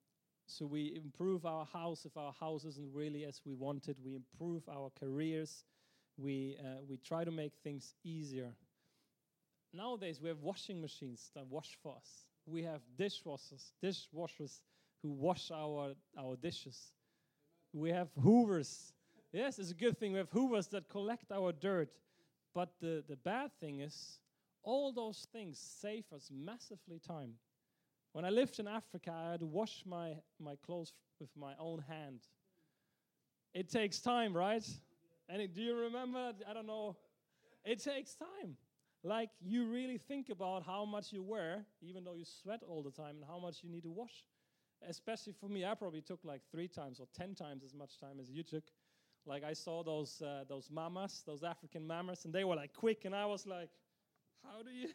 so 0.46 0.66
we 0.66 1.00
improve 1.02 1.46
our 1.46 1.64
house 1.64 2.04
if 2.04 2.16
our 2.16 2.32
house 2.32 2.64
isn't 2.64 2.92
really 2.92 3.25
as 3.25 3.40
we 3.44 3.54
wanted. 3.54 3.96
We 4.04 4.14
improve 4.14 4.68
our 4.68 4.90
careers 4.98 5.64
we, 6.18 6.56
uh, 6.60 6.82
we 6.88 6.96
try 6.96 7.25
to 7.25 7.30
make 7.30 7.52
things 7.62 7.94
easier. 8.04 8.52
Nowadays, 9.72 10.20
we 10.22 10.28
have 10.28 10.40
washing 10.40 10.80
machines 10.80 11.30
that 11.34 11.46
wash 11.46 11.76
for 11.82 11.94
us. 11.94 12.26
We 12.46 12.62
have 12.62 12.80
dishwashers, 12.98 13.72
dishwashers 13.82 14.60
who 15.02 15.10
wash 15.10 15.50
our, 15.50 15.94
our 16.18 16.36
dishes. 16.36 16.92
We 17.72 17.90
have 17.90 18.08
hoovers. 18.22 18.92
Yes, 19.32 19.58
it's 19.58 19.72
a 19.72 19.75
good 19.75 19.98
thing. 19.98 20.12
We 20.12 20.18
have 20.18 20.30
hoovers 20.30 20.68
that 20.68 20.88
collect 20.88 21.30
our 21.32 21.52
dirt. 21.52 21.90
But 22.54 22.70
the, 22.80 23.04
the 23.06 23.16
bad 23.16 23.50
thing 23.60 23.80
is, 23.80 24.20
all 24.62 24.92
those 24.92 25.26
things 25.30 25.58
save 25.58 26.04
us 26.14 26.30
massively 26.32 26.98
time. 26.98 27.34
When 28.16 28.25
I 28.25 28.30
lived 28.30 28.58
in 28.58 28.66
Africa, 28.66 29.12
I 29.14 29.32
had 29.32 29.40
to 29.40 29.46
wash 29.46 29.82
my, 29.85 30.14
my 30.40 30.56
clothes 30.64 30.94
with 31.20 31.28
my 31.37 31.52
own 31.61 31.85
hand. 31.87 32.20
It 33.52 33.68
takes 33.68 34.00
time, 34.00 34.35
right? 34.35 34.66
And 35.28 35.52
do 35.52 35.61
you 35.61 35.76
remember? 35.76 36.32
I 36.49 36.54
don't 36.54 36.66
know. 36.66 36.96
It 37.62 37.85
takes 37.85 38.14
time. 38.14 38.56
Like 39.04 39.28
you 39.38 39.66
really 39.66 39.99
think 39.99 40.30
about 40.30 40.62
how 40.62 40.87
much 40.87 41.12
you 41.12 41.23
wear, 41.23 41.66
even 41.82 42.04
though 42.04 42.14
you 42.14 42.25
sweat 42.25 42.62
all 42.66 42.82
the 42.82 42.90
time, 42.90 43.16
and 43.16 43.25
how 43.28 43.38
much 43.38 43.58
you 43.62 43.68
need 43.68 43.82
to 43.82 43.90
wash. 43.90 44.25
Especially 44.88 45.35
for 45.38 45.50
me, 45.50 45.66
I 45.66 45.75
probably 45.75 46.00
took 46.00 46.25
like 46.25 46.40
three 46.50 46.68
times 46.68 47.00
or 47.00 47.06
ten 47.14 47.35
times 47.35 47.64
as 47.64 47.75
much 47.75 47.99
time 47.99 48.18
as 48.18 48.30
you 48.30 48.42
took. 48.42 48.64
Like 49.26 49.44
I 49.44 49.52
saw 49.52 49.85
those 49.85 50.23
uh, 50.23 50.44
those 50.49 50.70
mamas, 50.70 51.23
those 51.26 51.42
African 51.42 51.87
mamas, 51.87 52.25
and 52.25 52.32
they 52.32 52.44
were 52.44 52.56
like 52.56 52.73
quick, 52.73 53.04
and 53.04 53.14
I 53.14 53.26
was 53.26 53.46
like, 53.46 53.68
"How 54.42 54.62
do 54.62 54.70
you?" 54.70 54.88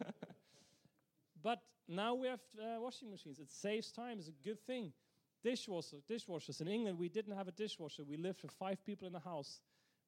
but 1.40 1.62
now 1.88 2.14
we 2.14 2.28
have 2.28 2.40
uh, 2.58 2.80
washing 2.80 3.10
machines. 3.10 3.38
It 3.38 3.50
saves 3.50 3.90
time. 3.90 4.18
It's 4.18 4.28
a 4.28 4.32
good 4.44 4.60
thing 4.66 4.92
dishwasher, 5.42 5.96
dishwashers. 6.10 6.60
In 6.60 6.68
England, 6.68 6.98
we 6.98 7.08
didn't 7.08 7.36
have 7.36 7.48
a 7.48 7.52
dishwasher. 7.52 8.02
We 8.04 8.16
lived 8.16 8.42
with 8.42 8.52
five 8.52 8.84
people 8.84 9.06
in 9.06 9.12
the 9.12 9.20
house. 9.20 9.60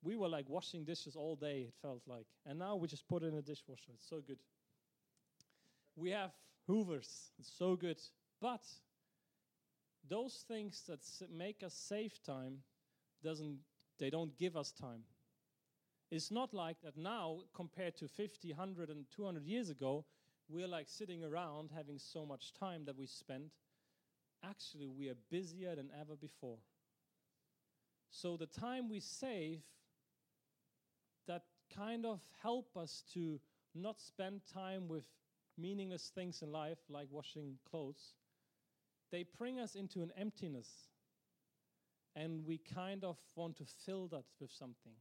We 0.02 0.16
were 0.16 0.28
like 0.28 0.48
washing 0.48 0.84
dishes 0.84 1.14
all 1.14 1.36
day, 1.36 1.66
it 1.68 1.74
felt 1.80 2.02
like. 2.06 2.26
And 2.46 2.58
now 2.58 2.76
we 2.76 2.88
just 2.88 3.06
put 3.06 3.22
it 3.22 3.26
in 3.26 3.34
a 3.34 3.42
dishwasher. 3.42 3.92
It's 3.94 4.08
so 4.08 4.20
good. 4.20 4.38
We 5.96 6.10
have 6.10 6.32
hoovers. 6.66 7.30
It's 7.38 7.52
so 7.56 7.76
good. 7.76 8.00
But 8.40 8.64
those 10.08 10.44
things 10.48 10.82
that 10.88 11.00
make 11.30 11.62
us 11.62 11.74
save 11.74 12.22
time 12.22 12.58
doesn't 13.22 13.58
they 13.98 14.08
don't 14.08 14.36
give 14.38 14.56
us 14.56 14.72
time. 14.72 15.02
It's 16.10 16.30
not 16.30 16.54
like 16.54 16.80
that 16.82 16.96
now 16.96 17.40
compared 17.54 17.96
to 17.98 18.08
50, 18.08 18.48
100 18.48 18.88
and 18.88 19.04
200 19.14 19.44
years 19.44 19.68
ago, 19.68 20.06
we're 20.50 20.68
like 20.68 20.88
sitting 20.88 21.22
around 21.22 21.70
having 21.74 21.98
so 21.98 22.26
much 22.26 22.52
time 22.58 22.84
that 22.86 22.96
we 22.96 23.06
spend 23.06 23.50
actually 24.44 24.88
we 24.88 25.08
are 25.08 25.16
busier 25.30 25.74
than 25.74 25.90
ever 26.00 26.16
before. 26.16 26.58
So 28.10 28.36
the 28.36 28.46
time 28.46 28.88
we 28.88 29.00
save 29.00 29.60
that 31.26 31.42
kind 31.74 32.04
of 32.04 32.20
help 32.42 32.76
us 32.76 33.04
to 33.14 33.40
not 33.74 34.00
spend 34.00 34.40
time 34.52 34.88
with 34.88 35.04
meaningless 35.56 36.10
things 36.14 36.42
in 36.42 36.50
life 36.50 36.78
like 36.88 37.06
washing 37.10 37.58
clothes, 37.70 38.14
they 39.12 39.24
bring 39.38 39.60
us 39.60 39.74
into 39.74 40.02
an 40.02 40.10
emptiness. 40.16 40.68
And 42.16 42.44
we 42.44 42.58
kind 42.58 43.04
of 43.04 43.16
want 43.36 43.56
to 43.58 43.64
fill 43.86 44.08
that 44.08 44.24
with 44.40 44.50
something. 44.50 44.94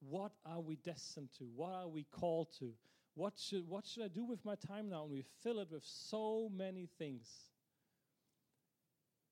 What 0.00 0.32
are 0.44 0.60
we 0.60 0.76
destined 0.76 1.28
to? 1.38 1.44
What 1.54 1.72
are 1.72 1.88
we 1.88 2.04
called 2.10 2.48
to? 2.58 2.72
What 3.14 3.34
should, 3.38 3.68
what 3.68 3.86
should 3.86 4.04
I 4.04 4.08
do 4.08 4.24
with 4.24 4.44
my 4.44 4.54
time 4.54 4.88
now? 4.88 5.02
And 5.02 5.12
we 5.12 5.24
fill 5.42 5.58
it 5.58 5.68
with 5.70 5.84
so 5.84 6.50
many 6.54 6.88
things. 6.98 7.28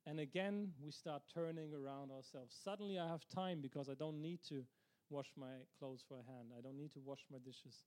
And 0.07 0.21
again, 0.21 0.73
we 0.83 0.91
start 0.91 1.23
turning 1.33 1.73
around 1.73 2.11
ourselves. 2.11 2.57
Suddenly, 2.65 2.99
I 2.99 3.07
have 3.09 3.27
time 3.35 3.61
because 3.61 3.89
I 3.89 3.95
don't 3.95 4.21
need 4.21 4.41
to 4.49 4.65
wash 5.09 5.29
my 5.37 5.53
clothes 5.79 6.05
for 6.07 6.15
a 6.15 6.33
hand. 6.33 6.49
I 6.57 6.63
don't 6.63 6.77
need 6.77 6.93
to 6.93 7.01
wash 7.05 7.21
my 7.31 7.39
dishes. 7.39 7.85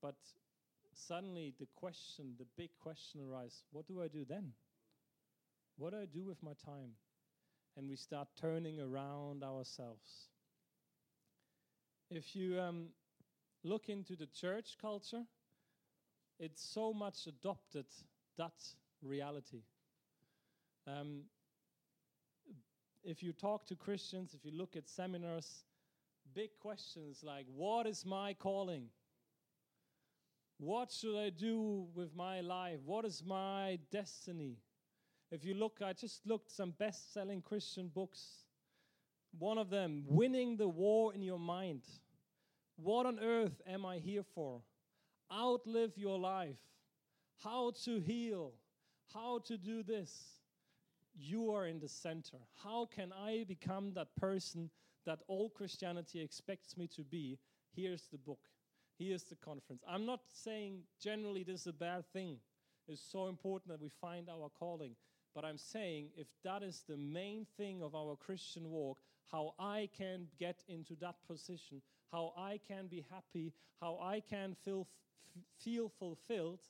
But 0.00 0.16
suddenly, 0.94 1.54
the 1.58 1.68
question, 1.76 2.34
the 2.38 2.46
big 2.56 2.70
question 2.80 3.20
arises 3.20 3.64
what 3.70 3.86
do 3.86 4.02
I 4.02 4.08
do 4.08 4.24
then? 4.28 4.52
What 5.76 5.92
do 5.92 6.00
I 6.00 6.06
do 6.06 6.22
with 6.22 6.42
my 6.42 6.52
time? 6.64 6.92
And 7.76 7.88
we 7.88 7.96
start 7.96 8.28
turning 8.38 8.80
around 8.80 9.42
ourselves. 9.42 10.28
If 12.10 12.36
you 12.36 12.60
um, 12.60 12.88
look 13.64 13.88
into 13.88 14.16
the 14.16 14.26
church 14.26 14.76
culture, 14.80 15.22
it's 16.38 16.62
so 16.62 16.92
much 16.92 17.26
adopted 17.26 17.86
that 18.36 18.54
reality. 19.02 19.62
Um, 20.86 21.22
if 23.04 23.22
you 23.22 23.32
talk 23.32 23.66
to 23.66 23.76
Christians, 23.76 24.34
if 24.34 24.44
you 24.44 24.56
look 24.56 24.76
at 24.76 24.88
seminars, 24.88 25.64
big 26.34 26.50
questions 26.60 27.22
like 27.22 27.46
what 27.54 27.86
is 27.86 28.04
my 28.04 28.34
calling? 28.34 28.88
What 30.58 30.92
should 30.92 31.18
I 31.18 31.30
do 31.30 31.88
with 31.94 32.14
my 32.14 32.40
life? 32.40 32.78
What 32.84 33.04
is 33.04 33.22
my 33.26 33.78
destiny? 33.90 34.58
If 35.32 35.44
you 35.44 35.54
look, 35.54 35.80
I 35.84 35.92
just 35.92 36.26
looked 36.26 36.50
some 36.52 36.72
best 36.78 37.12
selling 37.12 37.42
Christian 37.42 37.88
books. 37.88 38.44
One 39.38 39.58
of 39.58 39.70
them, 39.70 40.04
Winning 40.06 40.56
the 40.56 40.68
War 40.68 41.14
in 41.14 41.22
Your 41.22 41.38
Mind. 41.38 41.82
What 42.76 43.06
on 43.06 43.18
earth 43.20 43.60
am 43.66 43.84
I 43.84 43.98
here 43.98 44.24
for? 44.34 44.62
Outlive 45.32 45.96
your 45.96 46.18
life. 46.18 46.56
How 47.42 47.72
to 47.84 48.00
heal. 48.00 48.52
How 49.12 49.40
to 49.46 49.56
do 49.58 49.82
this 49.82 50.42
you 51.14 51.52
are 51.52 51.66
in 51.66 51.78
the 51.78 51.88
center. 51.88 52.38
How 52.62 52.86
can 52.86 53.12
I 53.12 53.44
become 53.46 53.92
that 53.94 54.14
person 54.16 54.70
that 55.04 55.20
all 55.28 55.50
Christianity 55.50 56.20
expects 56.20 56.76
me 56.76 56.88
to 56.96 57.02
be? 57.02 57.38
Here's 57.74 58.08
the 58.10 58.18
book. 58.18 58.40
Here's 58.98 59.24
the 59.24 59.36
conference. 59.36 59.82
I'm 59.88 60.06
not 60.06 60.20
saying 60.32 60.80
generally 61.02 61.42
this 61.42 61.62
is 61.62 61.66
a 61.66 61.72
bad 61.72 62.04
thing. 62.12 62.38
It's 62.88 63.02
so 63.02 63.26
important 63.26 63.72
that 63.72 63.80
we 63.80 63.90
find 64.00 64.28
our 64.28 64.48
calling. 64.58 64.94
But 65.34 65.44
I'm 65.44 65.58
saying 65.58 66.08
if 66.16 66.26
that 66.44 66.62
is 66.62 66.82
the 66.86 66.96
main 66.96 67.46
thing 67.56 67.82
of 67.82 67.94
our 67.94 68.16
Christian 68.16 68.70
walk, 68.70 68.98
how 69.30 69.54
I 69.58 69.88
can 69.96 70.26
get 70.38 70.62
into 70.68 70.94
that 71.00 71.16
position, 71.26 71.80
how 72.12 72.32
I 72.36 72.60
can 72.68 72.86
be 72.86 73.04
happy, 73.10 73.52
how 73.80 73.98
I 74.00 74.20
can 74.20 74.54
feel, 74.64 74.86
feel 75.64 75.88
fulfilled, 75.88 76.60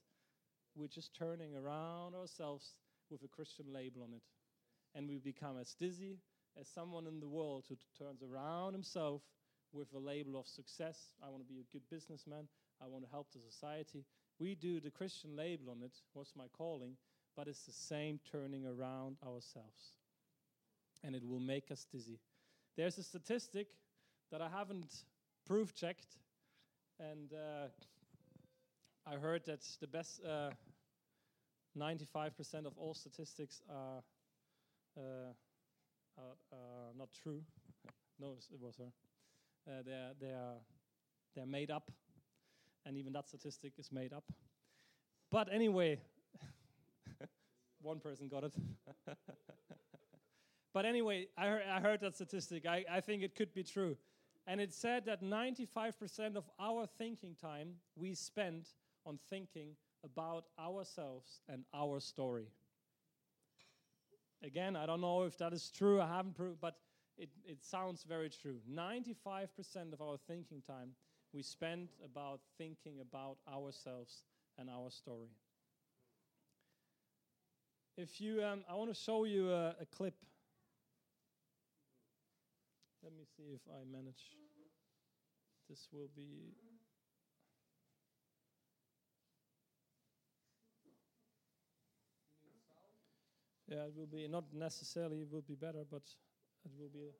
we're 0.75 0.87
just 0.87 1.15
turning 1.15 1.55
around 1.55 2.15
ourselves 2.15 2.77
with 3.11 3.23
a 3.25 3.29
Christian 3.29 3.67
label 3.73 4.03
on 4.03 4.15
it. 4.15 4.23
And 4.95 5.09
we 5.09 5.19
become 5.19 5.59
as 5.61 5.75
dizzy 5.75 6.19
as 6.59 6.69
someone 6.69 7.07
in 7.07 7.21
the 7.21 7.29
world 7.29 7.65
who 7.69 7.77
turns 7.99 8.23
around 8.23 8.73
himself 8.73 9.23
with 9.73 9.89
a 9.95 9.99
label 9.99 10.39
of 10.39 10.47
success. 10.47 11.15
I 11.23 11.29
want 11.29 11.43
to 11.47 11.53
be 11.53 11.61
a 11.61 11.73
good 11.73 11.83
businessman. 11.91 12.47
I 12.83 12.87
want 12.87 13.05
to 13.05 13.11
help 13.11 13.33
the 13.33 13.41
society. 13.51 14.05
We 14.39 14.55
do 14.55 14.81
the 14.81 14.91
Christian 14.91 15.37
label 15.37 15.71
on 15.71 15.83
it. 15.83 15.93
What's 16.13 16.37
my 16.37 16.47
calling? 16.57 16.97
But 17.37 17.49
it's 17.49 17.65
the 17.65 17.73
same 17.73 18.21
turning 18.31 18.67
around 18.67 19.17
ourselves. 19.27 19.97
And 21.03 21.15
it 21.15 21.27
will 21.27 21.41
make 21.41 21.71
us 21.71 21.87
dizzy. 21.91 22.21
There's 22.77 22.99
a 22.99 23.03
statistic 23.03 23.69
that 24.31 24.41
I 24.41 24.49
haven't 24.49 25.05
proof 25.47 25.75
checked. 25.75 26.07
And 27.01 27.33
uh, 27.33 27.69
I 29.07 29.17
heard 29.17 29.45
that 29.47 29.61
the 29.81 29.87
best 29.87 30.21
uh, 30.25 30.51
95% 31.79 32.67
of 32.67 32.77
all 32.77 32.95
statistics 32.95 33.63
are, 33.71 34.03
uh, 34.97 35.33
are, 36.19 36.37
are 36.53 36.93
not 36.97 37.09
true. 37.23 37.43
no, 38.21 38.37
it 38.53 38.61
was 38.61 38.77
her. 38.77 38.93
Uh, 39.67 39.83
they're, 39.85 40.11
they're, 40.21 40.55
they're 41.35 41.47
made 41.47 41.71
up, 41.71 41.91
and 42.85 42.97
even 42.97 43.13
that 43.13 43.29
statistic 43.29 43.73
is 43.79 43.91
made 43.93 44.13
up. 44.13 44.25
But 45.31 45.49
anyway, 45.53 45.99
one 47.81 48.01
person 48.01 48.29
got 48.29 48.45
it. 48.45 48.55
but 50.75 50.85
anyway, 50.85 51.29
I, 51.39 51.47
heard, 51.47 51.63
I 51.73 51.81
heard 51.81 52.01
that 52.01 52.15
statistic. 52.15 52.67
I, 52.67 52.85
I 52.91 53.01
think 53.01 53.23
it 53.23 53.35
could 53.35 53.55
be 53.55 53.63
true. 53.63 53.97
And 54.47 54.61
it 54.61 54.73
said 54.73 55.07
that 55.07 55.23
95% 55.23 56.37
of 56.37 56.45
our 56.59 56.87
thinking 56.99 57.37
time 57.41 57.75
we 57.97 58.15
spend 58.15 58.69
on 59.07 59.19
thinking 59.31 59.77
about 60.05 60.47
ourselves 60.59 61.41
and 61.49 61.65
our 61.73 62.01
story. 62.01 62.49
Again, 64.43 64.75
I 64.75 64.87
don't 64.87 65.01
know 65.01 65.23
if 65.23 65.39
that 65.39 65.53
is 65.53 65.71
true, 65.71 66.01
I 66.01 66.09
haven't 66.09 66.35
proved, 66.35 66.61
but 66.61 66.77
it, 67.17 67.31
it 67.45 67.65
sounds 67.65 68.03
very 68.03 68.29
true. 68.29 68.57
95% 68.69 69.93
of 69.93 70.01
our 70.01 70.17
thinking 70.27 70.61
time 70.61 70.91
we 71.33 71.43
spend 71.43 71.89
about 72.05 72.41
thinking 72.59 73.01
about 73.01 73.37
ourselves 73.53 74.25
and 74.59 74.69
our 74.69 74.91
story. 74.91 75.31
If 77.97 78.21
you, 78.21 78.43
um, 78.43 78.65
I 78.69 78.75
want 78.75 78.93
to 78.93 79.01
show 79.01 79.25
you 79.25 79.51
a, 79.53 79.77
a 79.81 79.87
clip. 79.95 80.15
Let 83.03 83.13
me 83.15 83.25
see 83.37 83.51
if 83.53 83.63
I 83.69 83.83
manage. 83.91 84.31
This 85.69 85.89
will 85.93 86.09
be. 86.15 86.55
Yeah, 93.69 93.87
it 93.87 93.93
will 93.97 94.07
be 94.07 94.29
not 94.29 94.45
necessarily 94.53 95.23
it 95.23 95.33
will 95.33 95.43
be 95.43 95.55
better, 95.57 95.83
but 95.91 96.03
it 96.65 96.71
will 96.79 96.91
be. 96.91 97.11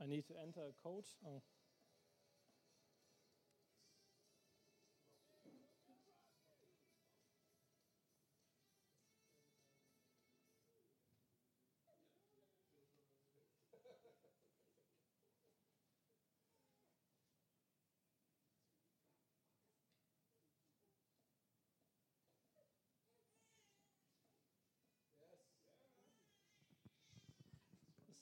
I 0.00 0.06
need 0.06 0.26
to 0.28 0.34
enter 0.42 0.60
a 0.60 0.72
code. 0.82 1.04
Oh. 1.26 1.42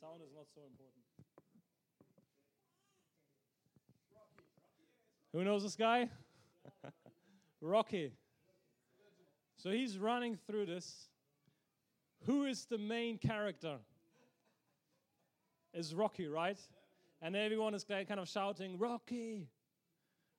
Sound 0.00 0.22
is 0.22 0.32
not 0.34 0.46
so 0.54 0.62
important. 0.62 1.04
Who 5.32 5.44
knows 5.44 5.62
this 5.62 5.76
guy? 5.76 6.08
Rocky. 7.60 8.12
So 9.56 9.70
he's 9.70 9.98
running 9.98 10.38
through 10.46 10.66
this. 10.66 11.10
Who 12.24 12.46
is 12.46 12.64
the 12.64 12.78
main 12.78 13.18
character? 13.18 13.76
Is 15.74 15.94
Rocky, 15.94 16.26
right? 16.26 16.58
And 17.20 17.36
everyone 17.36 17.74
is 17.74 17.84
kind 17.84 18.18
of 18.18 18.28
shouting, 18.28 18.78
Rocky, 18.78 19.48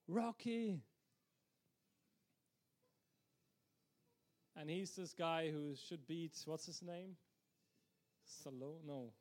Rocky. 0.08 0.82
And 4.58 4.70
he's 4.70 4.92
this 4.96 5.14
guy 5.14 5.52
who 5.52 5.76
should 5.76 6.06
beat, 6.08 6.34
what's 6.46 6.66
his 6.66 6.82
name? 6.82 7.16
Salo? 8.26 8.76
No. 8.86 9.14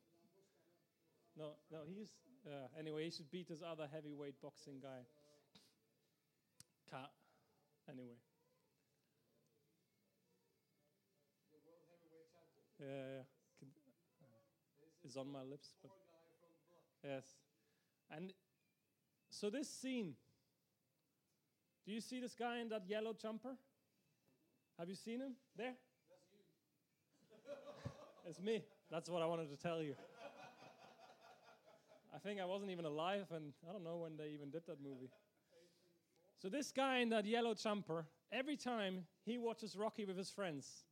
No, 1.37 1.51
no, 1.71 1.79
he's, 1.87 2.09
uh, 2.45 2.67
anyway, 2.77 3.05
he 3.05 3.11
should 3.11 3.31
beat 3.31 3.47
this 3.47 3.61
other 3.65 3.87
heavyweight 3.91 4.41
boxing 4.41 4.79
guy. 4.81 5.05
Ka- 6.89 7.09
anyway. 7.89 8.19
Yeah, 12.79 12.87
yeah. 12.87 13.23
Can, 13.59 13.69
uh, 14.21 15.05
it's 15.05 15.15
on 15.15 15.31
my 15.31 15.43
lips, 15.43 15.75
but 15.81 15.91
yes. 17.03 17.23
And 18.09 18.33
so 19.29 19.49
this 19.49 19.69
scene. 19.69 20.15
Do 21.85 21.91
you 21.91 22.01
see 22.01 22.19
this 22.19 22.35
guy 22.35 22.59
in 22.59 22.69
that 22.69 22.83
yellow 22.87 23.13
jumper? 23.13 23.55
Have 24.77 24.89
you 24.89 24.95
seen 24.95 25.21
him 25.21 25.33
there? 25.55 25.73
it's 28.27 28.39
me. 28.43 28.63
That's 28.89 29.09
what 29.09 29.21
I 29.21 29.25
wanted 29.25 29.49
to 29.49 29.57
tell 29.57 29.81
you. 29.81 29.95
I 32.13 32.17
think 32.17 32.39
I 32.39 32.45
wasn't 32.45 32.71
even 32.71 32.85
alive, 32.85 33.27
and 33.33 33.53
I 33.67 33.71
don't 33.71 33.83
know 33.83 33.97
when 33.97 34.17
they 34.17 34.29
even 34.33 34.49
did 34.49 34.65
that 34.67 34.81
movie. 34.81 35.09
So, 36.41 36.49
this 36.49 36.71
guy 36.71 36.97
in 36.97 37.09
that 37.09 37.25
yellow 37.25 37.53
jumper, 37.53 38.05
every 38.31 38.57
time 38.57 39.05
he 39.25 39.37
watches 39.37 39.75
Rocky 39.75 40.05
with 40.05 40.17
his 40.17 40.29
friends, 40.29 40.85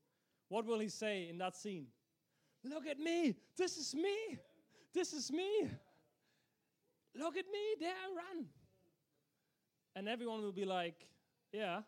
what 0.47 0.65
will 0.65 0.79
he 0.79 0.89
say 0.89 1.27
in 1.29 1.37
that 1.39 1.55
scene? 1.55 1.87
Look 2.63 2.87
at 2.87 2.99
me! 2.99 3.35
This 3.57 3.77
is 3.77 3.95
me! 3.95 4.39
This 4.93 5.13
is 5.13 5.31
me! 5.31 5.69
Look 7.15 7.37
at 7.37 7.45
me! 7.51 7.75
There 7.79 7.89
I 7.89 8.15
run! 8.15 8.45
And 9.95 10.07
everyone 10.07 10.41
will 10.41 10.51
be 10.51 10.65
like, 10.65 11.07
Yeah, 11.51 11.81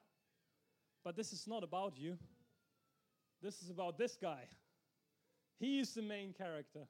but 1.03 1.15
this 1.15 1.31
is 1.31 1.47
not 1.47 1.63
about 1.63 1.97
you. 1.97 2.17
This 3.41 3.61
is 3.61 3.69
about 3.69 3.97
this 3.97 4.17
guy. 4.21 4.43
He 5.59 5.79
is 5.79 5.93
the 5.93 6.01
main 6.01 6.33
character. 6.33 6.87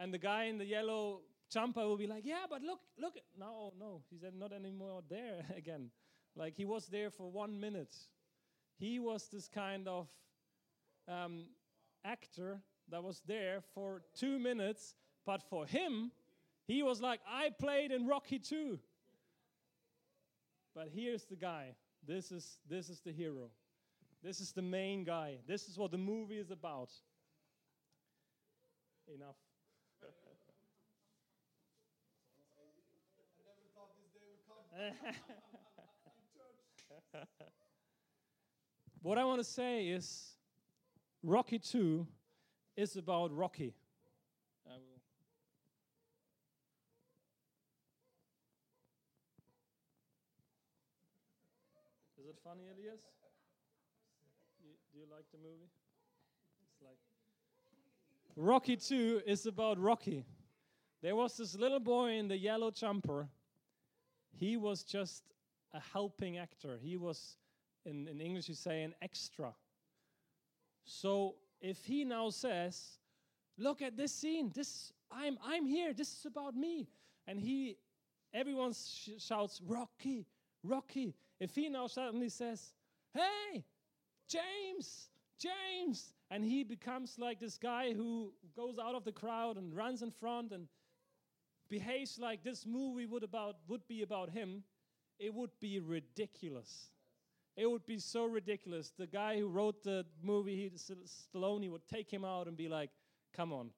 And 0.00 0.14
the 0.14 0.18
guy 0.18 0.44
in 0.44 0.56
the 0.56 0.64
yellow 0.64 1.20
jumper 1.52 1.86
will 1.86 1.98
be 1.98 2.06
like, 2.06 2.24
yeah, 2.24 2.46
but 2.48 2.62
look, 2.62 2.80
look. 2.98 3.18
No, 3.38 3.74
no, 3.78 4.00
he's 4.10 4.22
not 4.34 4.50
anymore 4.50 5.02
there 5.10 5.44
again. 5.56 5.90
Like 6.34 6.56
he 6.56 6.64
was 6.64 6.86
there 6.86 7.10
for 7.10 7.30
one 7.30 7.60
minute. 7.60 7.94
He 8.78 8.98
was 8.98 9.28
this 9.28 9.46
kind 9.46 9.86
of 9.86 10.08
um, 11.06 11.44
actor 12.02 12.62
that 12.88 13.04
was 13.04 13.20
there 13.26 13.60
for 13.74 14.00
two 14.18 14.38
minutes, 14.38 14.94
but 15.26 15.42
for 15.42 15.66
him, 15.66 16.12
he 16.66 16.82
was 16.82 17.02
like, 17.02 17.20
I 17.28 17.50
played 17.50 17.92
in 17.92 18.06
Rocky 18.06 18.38
too. 18.38 18.78
But 20.74 20.88
here's 20.94 21.24
the 21.24 21.36
guy. 21.36 21.74
This 22.06 22.32
is 22.32 22.58
this 22.66 22.88
is 22.88 23.00
the 23.00 23.12
hero. 23.12 23.50
This 24.22 24.40
is 24.40 24.52
the 24.52 24.62
main 24.62 25.04
guy. 25.04 25.40
This 25.46 25.68
is 25.68 25.76
what 25.76 25.90
the 25.90 25.98
movie 25.98 26.38
is 26.38 26.50
about. 26.50 26.90
Enough. 29.14 29.36
what 39.02 39.18
I 39.18 39.24
want 39.24 39.40
to 39.40 39.44
say 39.44 39.88
is 39.88 40.36
Rocky 41.22 41.58
2 41.58 42.06
is 42.76 42.96
about 42.96 43.36
Rocky. 43.36 43.74
Is 52.18 52.26
it 52.26 52.38
funny, 52.44 52.68
Elias? 52.68 53.00
You, 54.62 54.70
do 54.92 54.98
you 54.98 55.06
like 55.10 55.24
the 55.32 55.38
movie? 55.38 55.70
It's 56.62 56.82
like 56.82 56.98
Rocky 58.36 58.76
2 58.76 59.22
is 59.26 59.46
about 59.46 59.78
Rocky. 59.78 60.26
There 61.02 61.16
was 61.16 61.38
this 61.38 61.56
little 61.56 61.80
boy 61.80 62.12
in 62.12 62.28
the 62.28 62.36
yellow 62.36 62.70
jumper. 62.70 63.26
He 64.32 64.56
was 64.56 64.82
just 64.82 65.22
a 65.72 65.80
helping 65.80 66.38
actor. 66.38 66.78
He 66.82 66.96
was, 66.96 67.36
in, 67.84 68.08
in 68.08 68.20
English, 68.20 68.48
you 68.48 68.54
say, 68.54 68.82
an 68.82 68.94
extra. 69.02 69.54
So 70.84 71.36
if 71.60 71.84
he 71.84 72.04
now 72.04 72.30
says, 72.30 72.98
Look 73.58 73.82
at 73.82 73.94
this 73.94 74.12
scene, 74.12 74.50
this 74.54 74.90
I'm 75.10 75.38
I'm 75.44 75.66
here, 75.66 75.92
this 75.92 76.18
is 76.18 76.24
about 76.24 76.56
me. 76.56 76.88
And 77.26 77.38
he 77.38 77.76
everyone 78.32 78.72
sh- 78.72 79.10
shouts, 79.18 79.60
Rocky, 79.66 80.26
Rocky. 80.62 81.14
If 81.38 81.54
he 81.54 81.68
now 81.68 81.86
suddenly 81.86 82.30
says, 82.30 82.72
Hey, 83.12 83.64
James, 84.28 85.10
James, 85.38 86.14
and 86.30 86.44
he 86.44 86.64
becomes 86.64 87.18
like 87.18 87.38
this 87.38 87.58
guy 87.58 87.92
who 87.92 88.32
goes 88.56 88.78
out 88.78 88.94
of 88.94 89.04
the 89.04 89.12
crowd 89.12 89.58
and 89.58 89.76
runs 89.76 90.00
in 90.00 90.10
front 90.10 90.52
and 90.52 90.66
behaves 91.70 92.18
like 92.18 92.42
this 92.42 92.66
movie 92.66 93.06
would 93.06 93.22
about 93.22 93.56
would 93.68 93.86
be 93.88 94.02
about 94.02 94.30
him, 94.30 94.64
it 95.18 95.32
would 95.32 95.50
be 95.60 95.80
ridiculous. 95.80 96.90
It 97.56 97.70
would 97.70 97.86
be 97.86 97.98
so 97.98 98.26
ridiculous. 98.26 98.92
The 98.96 99.06
guy 99.06 99.38
who 99.38 99.48
wrote 99.48 99.82
the 99.82 100.06
movie, 100.22 100.56
he, 100.56 100.70
Stallone, 100.70 101.70
would 101.70 101.86
take 101.88 102.10
him 102.10 102.24
out 102.24 102.46
and 102.46 102.56
be 102.56 102.68
like, 102.68 102.90
"Come 103.32 103.52
on, 103.52 103.70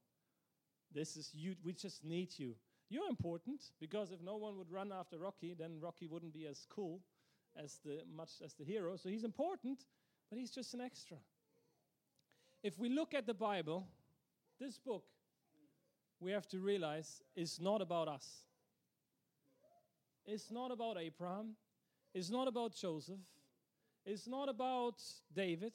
this 0.93 1.17
is 1.17 1.31
you. 1.35 1.57
We 1.63 1.73
just 1.73 2.05
need 2.05 2.39
you. 2.39 2.55
You're 2.89 3.09
important 3.09 3.71
because 3.81 4.13
if 4.13 4.21
no 4.21 4.37
one 4.37 4.59
would 4.59 4.71
run 4.71 4.93
after 4.93 5.19
Rocky, 5.19 5.55
then 5.55 5.81
Rocky 5.81 6.07
wouldn't 6.07 6.35
be 6.35 6.47
as 6.47 6.67
cool 6.69 7.01
as 7.57 7.79
the 7.85 8.03
much 8.15 8.31
as 8.45 8.55
the 8.55 8.65
hero. 8.65 8.97
So 8.97 9.09
he's 9.09 9.25
important, 9.25 9.85
but 10.29 10.39
he's 10.39 10.51
just 10.51 10.75
an 10.75 10.81
extra. 10.81 11.17
If 12.63 12.79
we 12.79 12.89
look 12.89 13.15
at 13.15 13.27
the 13.27 13.35
Bible, 13.35 13.89
this 14.61 14.79
book, 14.79 15.05
we 16.23 16.31
have 16.31 16.47
to 16.49 16.61
realize 16.61 17.21
is 17.35 17.61
not 17.61 17.83
about 17.83 18.07
us. 18.07 18.45
It's 20.25 20.51
not 20.51 20.71
about 20.71 20.97
Abraham. 20.99 21.57
It's 22.15 22.31
not 22.31 22.47
about 22.47 22.75
Joseph. 22.75 23.19
It's 24.07 24.29
not 24.29 24.49
about 24.49 25.03
David. 25.35 25.73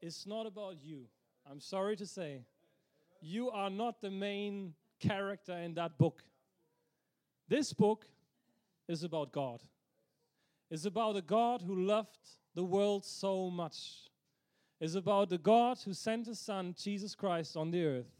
It's 0.00 0.26
not 0.26 0.46
about 0.46 0.76
you. 0.82 1.04
I'm 1.48 1.60
sorry 1.60 1.96
to 1.96 2.06
say. 2.06 2.42
You 3.20 3.50
are 3.50 3.70
not 3.70 4.00
the 4.00 4.10
main 4.10 4.74
character 4.98 5.56
in 5.56 5.74
that 5.74 5.96
book. 5.98 6.22
This 7.48 7.72
book 7.72 8.06
is 8.88 9.04
about 9.04 9.32
God. 9.32 9.60
It's 10.70 10.84
about 10.84 11.16
a 11.16 11.22
God 11.22 11.62
who 11.62 11.84
loved 11.84 12.18
the 12.54 12.64
world 12.64 13.04
so 13.04 13.50
much. 13.50 14.08
It's 14.80 14.94
about 14.94 15.28
the 15.28 15.38
God 15.38 15.78
who 15.84 15.92
sent 15.92 16.26
his 16.26 16.40
son, 16.40 16.74
Jesus 16.76 17.14
Christ, 17.14 17.56
on 17.56 17.70
the 17.70 17.84
earth. 17.84 18.19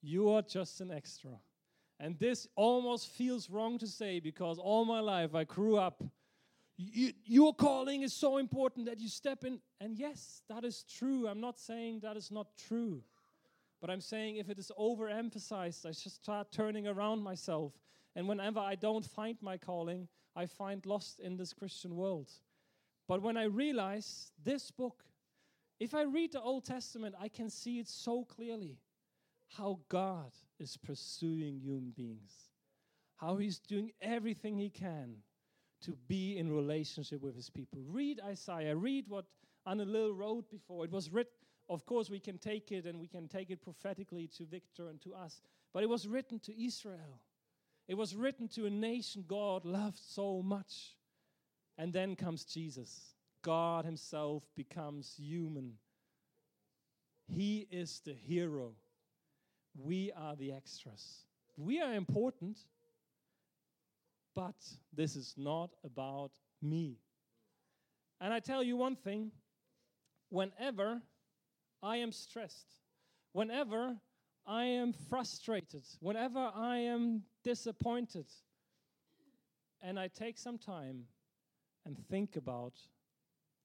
You 0.00 0.30
are 0.30 0.42
just 0.42 0.80
an 0.80 0.90
extra. 0.90 1.30
And 2.00 2.18
this 2.18 2.46
almost 2.54 3.08
feels 3.08 3.50
wrong 3.50 3.78
to 3.78 3.86
say 3.86 4.20
because 4.20 4.58
all 4.58 4.84
my 4.84 5.00
life 5.00 5.34
I 5.34 5.44
grew 5.44 5.76
up 5.76 6.02
your 6.78 7.52
calling 7.54 8.02
is 8.02 8.12
so 8.12 8.38
important 8.38 8.86
that 8.86 9.00
you 9.00 9.08
step 9.08 9.44
in. 9.44 9.60
And 9.80 9.98
yes, 9.98 10.42
that 10.48 10.64
is 10.64 10.84
true. 10.84 11.26
I'm 11.26 11.40
not 11.40 11.58
saying 11.58 12.00
that 12.00 12.16
is 12.16 12.30
not 12.30 12.46
true. 12.56 13.02
But 13.80 13.90
I'm 13.90 14.00
saying 14.00 14.36
if 14.36 14.48
it 14.48 14.58
is 14.58 14.70
overemphasized, 14.78 15.86
I 15.86 15.90
just 15.90 16.16
start 16.16 16.52
turning 16.52 16.86
around 16.86 17.22
myself. 17.22 17.72
And 18.14 18.28
whenever 18.28 18.60
I 18.60 18.76
don't 18.76 19.04
find 19.04 19.36
my 19.40 19.56
calling, 19.56 20.08
I 20.36 20.46
find 20.46 20.84
lost 20.86 21.18
in 21.18 21.36
this 21.36 21.52
Christian 21.52 21.96
world. 21.96 22.30
But 23.08 23.22
when 23.22 23.36
I 23.36 23.44
realize 23.44 24.30
this 24.42 24.70
book, 24.70 25.02
if 25.80 25.94
I 25.94 26.02
read 26.02 26.32
the 26.32 26.40
Old 26.40 26.64
Testament, 26.64 27.14
I 27.20 27.28
can 27.28 27.50
see 27.50 27.78
it 27.80 27.88
so 27.88 28.24
clearly 28.24 28.78
how 29.56 29.80
God 29.88 30.32
is 30.58 30.76
pursuing 30.76 31.60
human 31.60 31.92
beings, 31.96 32.32
how 33.16 33.36
He's 33.36 33.58
doing 33.58 33.92
everything 34.00 34.58
He 34.58 34.70
can 34.70 35.16
to 35.82 35.96
be 36.08 36.38
in 36.38 36.52
relationship 36.52 37.22
with 37.22 37.36
his 37.36 37.50
people. 37.50 37.80
Read 37.86 38.20
Isaiah, 38.24 38.76
read 38.76 39.06
what 39.08 39.26
Anna 39.66 39.84
Lil 39.84 40.12
wrote 40.12 40.50
before. 40.50 40.84
It 40.84 40.90
was 40.90 41.10
written, 41.10 41.32
of 41.68 41.86
course, 41.86 42.10
we 42.10 42.20
can 42.20 42.38
take 42.38 42.72
it 42.72 42.86
and 42.86 42.98
we 42.98 43.06
can 43.06 43.28
take 43.28 43.50
it 43.50 43.62
prophetically 43.62 44.28
to 44.38 44.44
Victor 44.44 44.88
and 44.88 45.00
to 45.02 45.14
us, 45.14 45.40
but 45.72 45.82
it 45.82 45.88
was 45.88 46.08
written 46.08 46.38
to 46.40 46.64
Israel. 46.64 47.20
It 47.86 47.96
was 47.96 48.14
written 48.14 48.48
to 48.48 48.66
a 48.66 48.70
nation 48.70 49.24
God 49.26 49.64
loved 49.64 49.98
so 49.98 50.42
much. 50.42 50.96
And 51.80 51.92
then 51.92 52.16
comes 52.16 52.44
Jesus. 52.44 53.14
God 53.42 53.84
Himself 53.84 54.42
becomes 54.56 55.14
human. 55.16 55.74
He 57.28 57.68
is 57.70 58.00
the 58.04 58.14
hero. 58.14 58.72
We 59.80 60.10
are 60.16 60.34
the 60.34 60.52
extras. 60.52 61.24
We 61.56 61.80
are 61.80 61.94
important, 61.94 62.58
but 64.34 64.56
this 64.92 65.14
is 65.14 65.34
not 65.36 65.70
about 65.84 66.32
me. 66.60 66.98
And 68.20 68.32
I 68.34 68.40
tell 68.40 68.62
you 68.62 68.76
one 68.76 68.96
thing 68.96 69.30
whenever 70.30 71.00
I 71.80 71.98
am 71.98 72.10
stressed, 72.10 72.74
whenever 73.32 73.96
I 74.44 74.64
am 74.64 74.92
frustrated, 74.92 75.84
whenever 76.00 76.50
I 76.54 76.78
am 76.78 77.22
disappointed, 77.44 78.26
and 79.80 79.98
I 79.98 80.08
take 80.08 80.38
some 80.38 80.58
time 80.58 81.04
and 81.86 81.96
think 82.10 82.34
about 82.34 82.74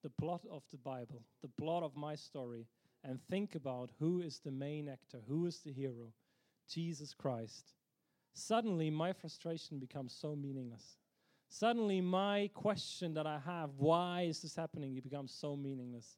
the 0.03 0.11
plot 0.11 0.41
of 0.51 0.61
the 0.71 0.77
Bible, 0.77 1.23
the 1.41 1.49
plot 1.59 1.81
of 1.81 1.95
my 1.95 2.13
story, 2.15 2.67
and 3.03 3.19
think 3.29 3.55
about 3.55 3.91
who 3.99 4.21
is 4.21 4.39
the 4.39 4.51
main 4.51 4.87
actor, 4.87 5.19
who 5.27 5.45
is 5.45 5.59
the 5.59 5.71
hero, 5.71 6.13
Jesus 6.67 7.13
Christ 7.13 7.73
suddenly 8.33 8.89
my 8.89 9.13
frustration 9.13 9.79
becomes 9.79 10.13
so 10.13 10.35
meaningless. 10.35 10.97
Suddenly, 11.49 12.01
my 12.01 12.49
question 12.53 13.13
that 13.13 13.27
I 13.27 13.37
have, 13.45 13.69
why 13.77 14.25
is 14.27 14.41
this 14.41 14.55
happening, 14.55 14.97
it 14.97 15.03
becomes 15.03 15.31
so 15.31 15.55
meaningless. 15.55 16.17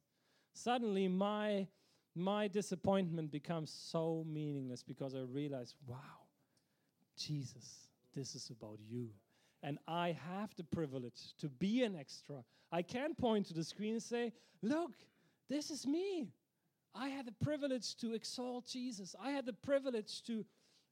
Suddenly, 0.53 1.09
my, 1.09 1.67
my 2.15 2.47
disappointment 2.47 3.31
becomes 3.31 3.69
so 3.69 4.25
meaningless 4.25 4.81
because 4.81 5.13
I 5.13 5.19
realize, 5.29 5.75
wow, 5.85 5.97
Jesus, 7.17 7.89
this 8.15 8.33
is 8.33 8.49
about 8.49 8.79
you. 8.89 9.09
And 9.61 9.77
I 9.89 10.17
have 10.29 10.55
the 10.55 10.63
privilege 10.63 11.33
to 11.39 11.49
be 11.49 11.83
an 11.83 11.97
extra. 11.97 12.37
I 12.71 12.81
can 12.81 13.13
point 13.13 13.47
to 13.47 13.53
the 13.53 13.63
screen 13.63 13.93
and 13.93 14.03
say, 14.03 14.31
look, 14.61 14.93
this 15.49 15.69
is 15.69 15.85
me. 15.85 16.29
I 16.95 17.09
had 17.09 17.25
the 17.25 17.33
privilege 17.43 17.95
to 17.97 18.13
exalt 18.13 18.67
Jesus. 18.67 19.15
I 19.21 19.31
had 19.31 19.45
the 19.45 19.53
privilege 19.53 20.23
to 20.23 20.45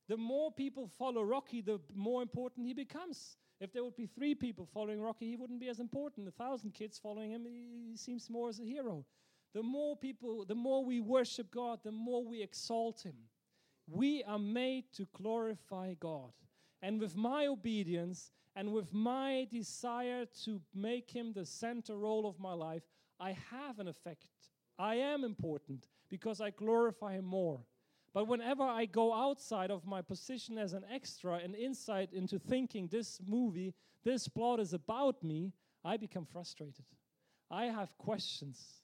the 0.10 0.18
more 0.18 0.52
people 0.52 0.88
follow 1.00 1.24
Rocky, 1.24 1.62
the 1.62 1.80
more 1.96 2.22
important 2.22 2.68
he 2.68 2.74
becomes. 2.74 3.38
If 3.62 3.72
there 3.72 3.84
would 3.86 3.96
be 3.96 4.08
three 4.08 4.36
people 4.36 4.68
following 4.74 5.02
Rocky, 5.02 5.30
he 5.30 5.38
wouldn't 5.38 5.62
be 5.62 5.70
as 5.70 5.80
important. 5.80 6.28
A 6.28 6.32
thousand 6.32 6.74
kids 6.74 7.00
following 7.00 7.32
him, 7.32 7.46
he 7.46 7.96
seems 7.96 8.30
more 8.30 8.50
as 8.50 8.60
a 8.60 8.64
hero. 8.64 9.06
The 9.54 9.64
more 9.64 9.96
people, 9.96 10.44
the 10.46 10.56
more 10.56 10.84
we 10.84 11.00
worship 11.00 11.50
God, 11.52 11.80
the 11.84 11.92
more 11.92 12.26
we 12.26 12.42
exalt 12.42 13.02
him. 13.02 13.16
We 13.88 14.24
are 14.24 14.40
made 14.40 14.92
to 14.94 15.08
glorify 15.16 15.94
God. 16.00 16.34
And 16.82 17.00
with 17.00 17.16
my 17.16 17.48
obedience 17.48 18.32
and 18.56 18.74
with 18.74 18.92
my 18.94 19.48
desire 19.50 20.26
to 20.44 20.60
make 20.76 21.10
him 21.10 21.32
the 21.32 21.46
center 21.46 21.96
role 21.96 22.28
of 22.28 22.40
my 22.40 22.54
life, 22.54 22.84
I 23.20 23.38
have 23.52 23.80
an 23.80 23.88
effect. 23.88 24.26
I 24.84 24.96
am 24.96 25.24
important 25.24 25.88
because 26.10 26.42
I 26.42 26.50
glorify 26.50 27.14
him 27.14 27.24
more. 27.24 27.62
But 28.14 28.28
whenever 28.28 28.64
I 28.64 28.84
go 28.84 29.14
outside 29.14 29.72
of 29.72 29.86
my 29.86 30.02
position 30.02 30.58
as 30.58 30.74
an 30.74 30.84
extra 30.94 31.36
and 31.36 31.56
insight 31.56 32.12
into 32.12 32.38
thinking 32.38 32.90
this 32.90 33.22
movie, 33.26 33.74
this 34.04 34.28
plot 34.28 34.60
is 34.60 34.74
about 34.74 35.24
me, 35.24 35.54
I 35.86 35.96
become 35.96 36.26
frustrated. 36.26 36.84
I 37.50 37.68
have 37.68 37.98
questions. 37.98 38.82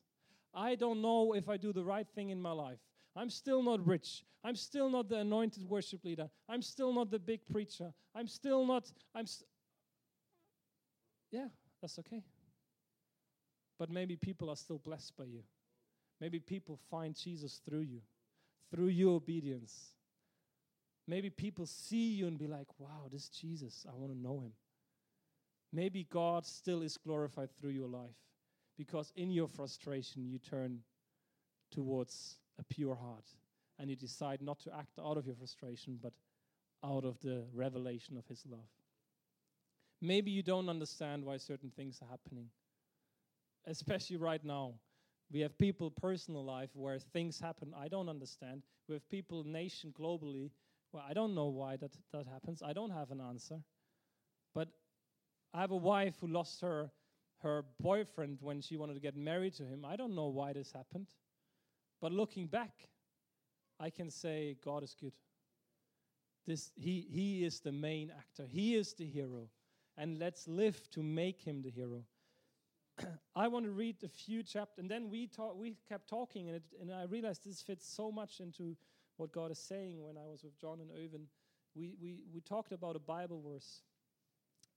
I 0.53 0.75
don't 0.75 1.01
know 1.01 1.33
if 1.33 1.49
I 1.49 1.57
do 1.57 1.73
the 1.73 1.83
right 1.83 2.07
thing 2.15 2.29
in 2.29 2.41
my 2.41 2.53
life. 2.53 2.79
I'm 3.13 3.29
still 3.29 3.61
not 3.61 3.85
rich. 3.85 4.23
I'm 4.41 4.55
still 4.55 4.89
not 4.89 5.09
the 5.09 5.17
anointed 5.17 5.65
worship 5.65 6.05
leader. 6.05 6.29
I'm 6.47 6.61
still 6.61 6.93
not 6.93 7.11
the 7.11 7.19
big 7.19 7.41
preacher. 7.51 7.91
I'm 8.15 8.27
still 8.27 8.65
not, 8.65 8.89
I'm, 9.13 9.25
st- 9.25 9.49
yeah, 11.29 11.49
that's 11.81 11.99
okay. 11.99 12.23
But 13.77 13.91
maybe 13.91 14.15
people 14.15 14.49
are 14.49 14.55
still 14.55 14.79
blessed 14.79 15.17
by 15.17 15.25
you. 15.25 15.43
Maybe 16.19 16.39
people 16.39 16.79
find 16.89 17.15
Jesus 17.15 17.61
through 17.65 17.81
you 17.81 18.01
through 18.71 18.87
your 18.87 19.15
obedience. 19.15 19.93
Maybe 21.07 21.29
people 21.29 21.65
see 21.65 22.13
you 22.13 22.27
and 22.27 22.37
be 22.37 22.47
like, 22.47 22.67
wow, 22.77 23.07
this 23.11 23.29
Jesus, 23.29 23.85
I 23.89 23.95
want 23.95 24.11
to 24.11 24.17
know 24.17 24.41
him. 24.41 24.51
Maybe 25.73 26.07
God 26.09 26.45
still 26.45 26.81
is 26.81 26.97
glorified 26.97 27.49
through 27.59 27.71
your 27.71 27.87
life 27.87 28.15
because 28.77 29.11
in 29.15 29.31
your 29.31 29.47
frustration 29.47 30.27
you 30.27 30.39
turn 30.39 30.79
towards 31.71 32.37
a 32.59 32.63
pure 32.63 32.95
heart 32.95 33.25
and 33.77 33.89
you 33.89 33.95
decide 33.95 34.41
not 34.41 34.59
to 34.61 34.75
act 34.75 34.99
out 34.99 35.17
of 35.17 35.25
your 35.25 35.35
frustration 35.35 35.99
but 36.01 36.13
out 36.83 37.05
of 37.05 37.19
the 37.21 37.43
revelation 37.53 38.17
of 38.17 38.27
his 38.27 38.43
love. 38.49 38.59
Maybe 40.01 40.31
you 40.31 40.41
don't 40.41 40.69
understand 40.69 41.23
why 41.25 41.37
certain 41.37 41.71
things 41.75 41.99
are 42.01 42.09
happening, 42.09 42.47
especially 43.67 44.17
right 44.17 44.43
now. 44.43 44.75
We 45.31 45.41
have 45.41 45.57
people 45.57 45.91
personal 45.91 46.43
life 46.43 46.69
where 46.73 46.99
things 46.99 47.39
happen 47.39 47.73
I 47.77 47.87
don't 47.87 48.09
understand. 48.09 48.63
We 48.87 48.95
have 48.95 49.07
people 49.09 49.43
nation 49.43 49.93
globally 49.97 50.51
well 50.91 51.03
I 51.07 51.13
don't 51.13 51.35
know 51.35 51.47
why 51.47 51.77
that 51.77 51.91
that 52.13 52.27
happens. 52.27 52.61
I 52.63 52.73
don't 52.73 52.91
have 52.91 53.11
an 53.11 53.21
answer. 53.21 53.59
But 54.55 54.69
I 55.53 55.61
have 55.61 55.71
a 55.71 55.77
wife 55.77 56.15
who 56.21 56.27
lost 56.27 56.61
her 56.61 56.91
her 57.41 57.63
boyfriend 57.79 58.39
when 58.41 58.61
she 58.61 58.75
wanted 58.77 58.95
to 58.95 58.99
get 58.99 59.15
married 59.15 59.53
to 59.55 59.63
him. 59.63 59.85
I 59.85 59.95
don't 59.95 60.13
know 60.15 60.27
why 60.27 60.53
this 60.53 60.71
happened. 60.71 61.07
But 62.01 62.11
looking 62.11 62.47
back, 62.47 62.73
I 63.79 63.89
can 63.89 64.09
say 64.09 64.57
God 64.63 64.83
is 64.83 64.95
good. 64.99 65.13
This 66.45 66.71
he 66.75 67.07
he 67.09 67.45
is 67.45 67.59
the 67.59 67.71
main 67.71 68.11
actor. 68.17 68.45
He 68.47 68.75
is 68.75 68.93
the 68.93 69.05
hero. 69.05 69.49
And 69.97 70.17
let's 70.17 70.47
live 70.47 70.89
to 70.91 71.03
make 71.03 71.41
him 71.41 71.61
the 71.61 71.69
hero. 71.69 72.03
I 73.35 73.47
want 73.47 73.65
to 73.65 73.71
read 73.71 73.97
a 74.03 74.07
few 74.07 74.43
chapters, 74.43 74.79
and 74.79 74.89
then 74.89 75.09
we 75.09 75.27
talk, 75.27 75.55
we 75.57 75.77
kept 75.87 76.09
talking, 76.09 76.47
and, 76.47 76.57
it, 76.57 76.63
and 76.81 76.91
I 76.91 77.03
realized 77.03 77.45
this 77.45 77.61
fits 77.61 77.87
so 77.87 78.11
much 78.11 78.39
into 78.39 78.75
what 79.17 79.31
God 79.31 79.51
is 79.51 79.59
saying. 79.59 80.03
When 80.03 80.17
I 80.17 80.25
was 80.25 80.43
with 80.43 80.59
John 80.59 80.79
and 80.81 80.89
Owen, 80.91 81.27
we, 81.75 81.93
we, 82.01 82.19
we 82.33 82.41
talked 82.41 82.71
about 82.71 82.95
a 82.95 82.99
Bible 82.99 83.41
verse, 83.45 83.81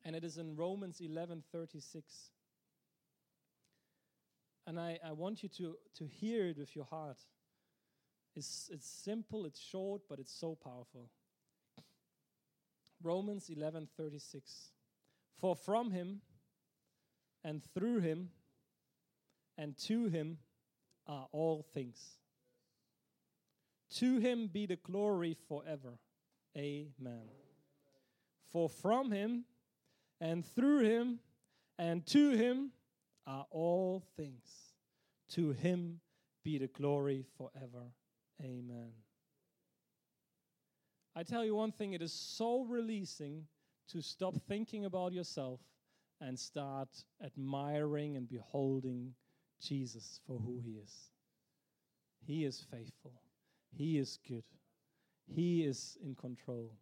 and 0.04 0.14
it 0.14 0.24
is 0.24 0.38
in 0.38 0.56
Romans 0.56 1.00
11:36. 1.00 2.02
And 4.66 4.78
I, 4.78 4.98
I 5.04 5.12
want 5.12 5.42
you 5.42 5.48
to, 5.48 5.76
to 5.96 6.06
hear 6.06 6.46
it 6.46 6.56
with 6.56 6.76
your 6.76 6.84
heart. 6.84 7.18
It's, 8.36 8.70
it's 8.72 8.88
simple, 8.88 9.44
it's 9.44 9.60
short, 9.60 10.02
but 10.08 10.20
it's 10.20 10.32
so 10.32 10.56
powerful. 10.62 11.10
Romans 13.02 13.50
11:36. 13.50 14.70
For 15.40 15.56
from 15.56 15.90
him 15.90 16.20
and 17.44 17.62
through 17.74 18.00
him 18.00 18.30
and 19.58 19.76
to 19.76 20.06
him 20.08 20.38
are 21.06 21.26
all 21.32 21.66
things. 21.74 21.98
To 23.96 24.18
him 24.18 24.48
be 24.48 24.66
the 24.66 24.76
glory 24.76 25.36
forever. 25.48 25.98
Amen. 26.56 27.28
For 28.52 28.68
from 28.68 29.10
him 29.10 29.44
and 30.20 30.44
through 30.44 30.80
him 30.80 31.18
and 31.78 32.06
to 32.06 32.30
him 32.30 32.70
are 33.26 33.46
all 33.50 34.02
things. 34.16 34.44
To 35.32 35.52
him 35.52 36.00
be 36.44 36.58
the 36.58 36.68
glory 36.68 37.24
forever. 37.36 37.86
Amen. 38.42 38.92
I 41.14 41.22
tell 41.22 41.44
you 41.44 41.54
one 41.54 41.72
thing, 41.72 41.92
it 41.92 42.02
is 42.02 42.12
so 42.12 42.62
releasing 42.62 43.46
to 43.88 44.00
stop 44.00 44.34
thinking 44.48 44.86
about 44.86 45.12
yourself 45.12 45.60
and 46.22 46.38
start 46.38 46.88
admiring 47.24 48.16
and 48.16 48.28
beholding 48.28 49.12
Jesus 49.60 50.20
for 50.26 50.38
who 50.38 50.60
he 50.64 50.78
is. 50.82 51.10
He 52.24 52.44
is 52.44 52.64
faithful. 52.70 53.12
He 53.76 53.98
is 53.98 54.18
good. 54.28 54.44
He 55.26 55.64
is 55.64 55.98
in 56.04 56.14
control. 56.14 56.72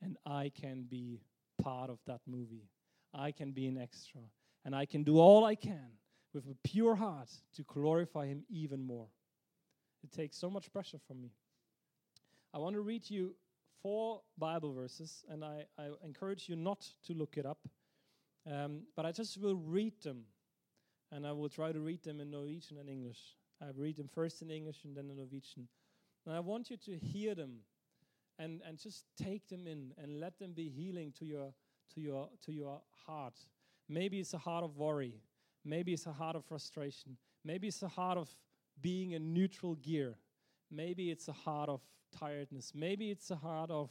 And 0.00 0.16
I 0.24 0.52
can 0.54 0.84
be 0.88 1.20
part 1.60 1.90
of 1.90 1.98
that 2.06 2.20
movie. 2.26 2.68
I 3.12 3.32
can 3.32 3.50
be 3.50 3.66
an 3.66 3.78
extra. 3.78 4.20
And 4.64 4.74
I 4.74 4.86
can 4.86 5.02
do 5.02 5.18
all 5.18 5.44
I 5.44 5.56
can 5.56 5.90
with 6.32 6.44
a 6.44 6.56
pure 6.62 6.94
heart 6.94 7.30
to 7.56 7.62
glorify 7.64 8.26
him 8.26 8.44
even 8.48 8.84
more. 8.84 9.08
It 10.04 10.12
takes 10.12 10.36
so 10.36 10.48
much 10.48 10.72
pressure 10.72 10.98
from 11.06 11.20
me. 11.20 11.32
I 12.54 12.58
want 12.58 12.76
to 12.76 12.80
read 12.80 13.10
you 13.10 13.34
four 13.82 14.22
Bible 14.36 14.72
verses, 14.72 15.24
and 15.28 15.44
I, 15.44 15.64
I 15.78 15.88
encourage 16.04 16.48
you 16.48 16.56
not 16.56 16.86
to 17.06 17.12
look 17.14 17.36
it 17.36 17.46
up. 17.46 17.58
Um, 18.50 18.82
but 18.96 19.04
I 19.04 19.12
just 19.12 19.40
will 19.40 19.56
read 19.56 20.00
them, 20.02 20.22
and 21.12 21.26
I 21.26 21.32
will 21.32 21.48
try 21.48 21.72
to 21.72 21.80
read 21.80 22.02
them 22.02 22.20
in 22.20 22.30
Norwegian 22.30 22.78
and 22.78 22.88
English. 22.88 23.36
I 23.60 23.66
read 23.76 23.96
them 23.96 24.08
first 24.08 24.40
in 24.42 24.50
English 24.50 24.84
and 24.84 24.96
then 24.96 25.10
in 25.10 25.16
Norwegian. 25.16 25.68
And 26.26 26.34
I 26.34 26.40
want 26.40 26.70
you 26.70 26.76
to 26.76 26.98
hear 26.98 27.34
them 27.34 27.58
and, 28.38 28.60
and 28.66 28.78
just 28.78 29.04
take 29.20 29.48
them 29.48 29.66
in 29.66 29.92
and 30.02 30.20
let 30.20 30.38
them 30.38 30.52
be 30.52 30.68
healing 30.68 31.12
to 31.18 31.24
your, 31.24 31.52
to, 31.94 32.00
your, 32.00 32.28
to 32.44 32.52
your 32.52 32.80
heart. 33.06 33.34
Maybe 33.88 34.20
it's 34.20 34.34
a 34.34 34.38
heart 34.38 34.64
of 34.64 34.76
worry. 34.76 35.14
Maybe 35.64 35.92
it's 35.92 36.06
a 36.06 36.12
heart 36.12 36.36
of 36.36 36.44
frustration. 36.44 37.16
Maybe 37.44 37.68
it's 37.68 37.82
a 37.82 37.88
heart 37.88 38.18
of 38.18 38.28
being 38.80 39.12
in 39.12 39.32
neutral 39.32 39.74
gear. 39.76 40.14
Maybe 40.70 41.10
it's 41.10 41.28
a 41.28 41.32
heart 41.32 41.68
of 41.68 41.80
tiredness. 42.16 42.72
Maybe 42.74 43.10
it's 43.10 43.30
a 43.30 43.36
heart 43.36 43.70
of 43.70 43.90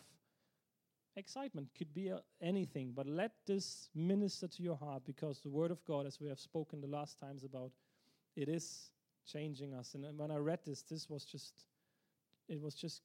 excitement. 1.18 1.68
Could 1.78 1.94
be 1.94 2.12
uh, 2.12 2.20
anything. 2.42 2.94
But 2.96 3.08
let 3.08 3.32
this 3.46 3.90
minister 3.94 4.48
to 4.48 4.64
your 4.64 4.78
heart 4.78 5.04
because 5.06 5.40
the 5.42 5.50
Word 5.50 5.72
of 5.72 5.84
God, 5.86 6.06
as 6.06 6.20
we 6.20 6.30
have 6.30 6.40
spoken 6.40 6.80
the 6.80 6.88
last 6.88 7.20
times 7.20 7.44
about, 7.44 7.72
it 8.36 8.48
is 8.48 8.92
changing 9.26 9.74
us. 9.74 9.96
And 9.96 10.18
when 10.18 10.32
I 10.32 10.38
read 10.38 10.60
this, 10.66 10.84
this 10.84 11.10
was 11.10 11.26
just, 11.26 11.54
it 12.48 12.62
was 12.62 12.76
just 12.76 13.02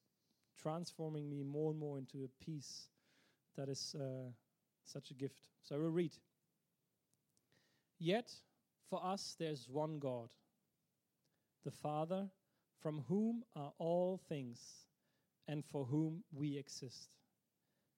transforming 0.62 1.29
me 1.29 1.42
more 1.42 1.70
and 1.70 1.81
more 1.81 1.98
into 1.98 2.25
a 2.25 2.44
peace 2.44 2.88
that 3.57 3.68
is 3.68 3.96
uh, 3.98 4.31
such 4.85 5.11
a 5.11 5.14
gift. 5.14 5.48
So 5.62 5.75
I 5.75 5.79
will 5.79 5.90
read. 5.90 6.12
Yet 7.98 8.33
for 8.88 9.05
us 9.05 9.37
there's 9.38 9.68
one 9.68 9.98
God, 9.98 10.29
the 11.64 11.70
Father, 11.70 12.29
from 12.81 13.05
whom 13.09 13.44
are 13.55 13.72
all 13.79 14.20
things 14.29 14.59
and 15.48 15.64
for 15.64 15.85
whom 15.85 16.22
we 16.33 16.57
exist, 16.57 17.11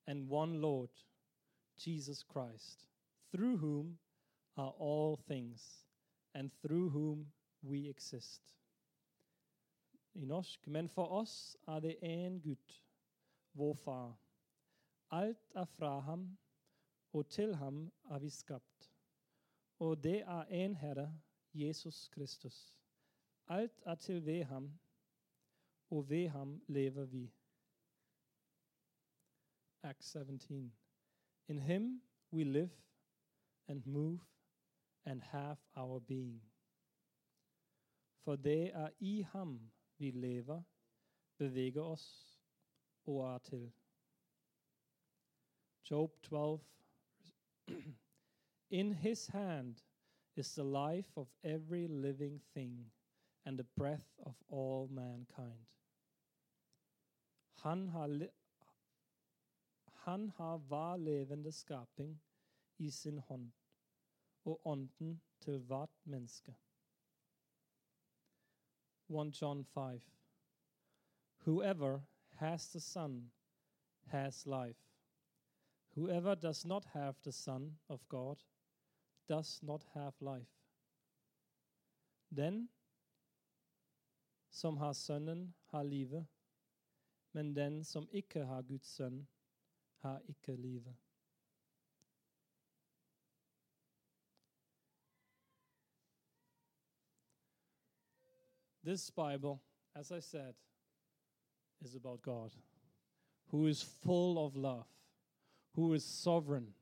and 0.06 0.28
one 0.28 0.60
Lord, 0.60 0.90
Jesus 1.76 2.22
Christ, 2.22 2.86
through 3.32 3.56
whom 3.56 3.98
are 4.56 4.72
all 4.78 5.16
things 5.28 5.84
and 6.34 6.50
through 6.62 6.90
whom 6.90 7.26
we 7.62 7.88
exist. 7.88 8.42
I 10.16 10.24
men 10.66 10.88
for 10.88 11.10
oss 11.10 11.56
er 11.66 11.80
det 11.80 11.96
én 12.02 12.40
Gud, 12.40 12.82
vår 13.52 13.74
Far. 13.74 14.18
Alt 15.10 15.52
er 15.54 15.64
fra 15.64 16.00
ham, 16.00 16.38
og 17.12 17.28
til 17.28 17.54
ham 17.54 17.92
er. 18.10 18.62
Og 19.78 20.04
det 20.04 20.20
er 20.20 20.44
én 20.44 20.74
Herre, 20.74 21.20
Jesus 21.54 22.08
Kristus. 22.08 22.74
Alt 23.48 23.82
er 23.86 23.94
til 23.94 24.26
ved 24.26 24.44
ham, 24.44 24.78
og 25.90 26.08
lever 26.68 27.04
vi. 27.04 27.32
Acts 29.84 30.06
17. 30.06 30.72
In 31.48 31.58
him 31.58 32.00
we 32.30 32.44
live 32.44 32.70
and 33.68 33.86
move 33.86 34.20
and 35.04 35.22
have 35.22 35.58
our 35.76 36.00
being. 36.00 36.40
For 38.24 38.36
det 38.36 38.74
er 38.74 38.90
i 39.00 39.22
ham 39.22 39.70
vi 39.98 40.10
lever, 40.10 40.62
bevæger 41.38 41.82
os 41.82 42.38
og 43.06 43.34
er 43.34 43.38
til. 43.38 43.72
Job 45.90 46.22
12. 46.22 46.60
In 48.70 48.92
his 48.92 49.26
hand 49.26 49.76
is 50.36 50.54
the 50.54 50.64
life 50.64 51.20
of 51.20 51.28
every 51.42 51.86
living 51.86 52.42
thing 52.52 52.92
and 53.44 53.58
the 53.58 53.68
breath 53.76 54.18
of 54.18 54.42
all 54.52 54.92
mankind. 54.92 55.66
Han 57.56 57.88
har, 57.88 58.28
han 60.04 60.30
har 60.30 60.56
hver 60.56 60.96
levende 60.96 61.52
skaping 61.52 62.22
i 62.78 62.90
sin 62.90 63.18
hånd, 63.18 63.52
og 64.44 64.66
ånden 64.66 65.22
til 65.40 65.58
hvert 65.58 66.06
menneske. 66.06 66.56
1 69.08 69.42
John 69.42 69.64
5 69.64 70.00
Whoever 71.46 72.00
has 72.30 72.68
the 72.68 72.80
Son 72.80 73.32
has 74.02 74.46
life. 74.46 74.80
Whoever 75.96 76.34
does 76.34 76.66
not 76.66 76.84
have 76.84 77.14
the 77.22 77.32
Son 77.32 77.78
of 77.88 78.08
God 78.08 78.36
does 79.28 79.62
not 79.62 79.84
have 79.84 80.12
life. 80.20 80.52
Den 82.36 82.68
som 84.50 84.76
har 84.76 84.92
Sønnen, 84.92 85.54
har 85.64 85.82
livet, 85.82 86.26
men 87.32 87.56
den 87.56 87.84
som 87.84 88.08
ikke 88.12 88.44
har 88.44 88.62
Guds 88.62 88.86
sønn, 88.86 89.28
har 90.04 90.20
ikke 90.28 90.56
livet. 90.56 90.96
This 98.84 99.10
Bible, 99.10 99.62
as 99.94 100.12
I 100.12 100.20
said, 100.20 100.54
is 101.80 101.94
about 101.94 102.20
God, 102.20 102.50
who 103.46 103.66
is 103.66 103.82
full 103.82 104.46
of 104.46 104.56
love, 104.56 104.86
who 105.74 105.94
is 105.94 106.04
sovereign, 106.04 106.74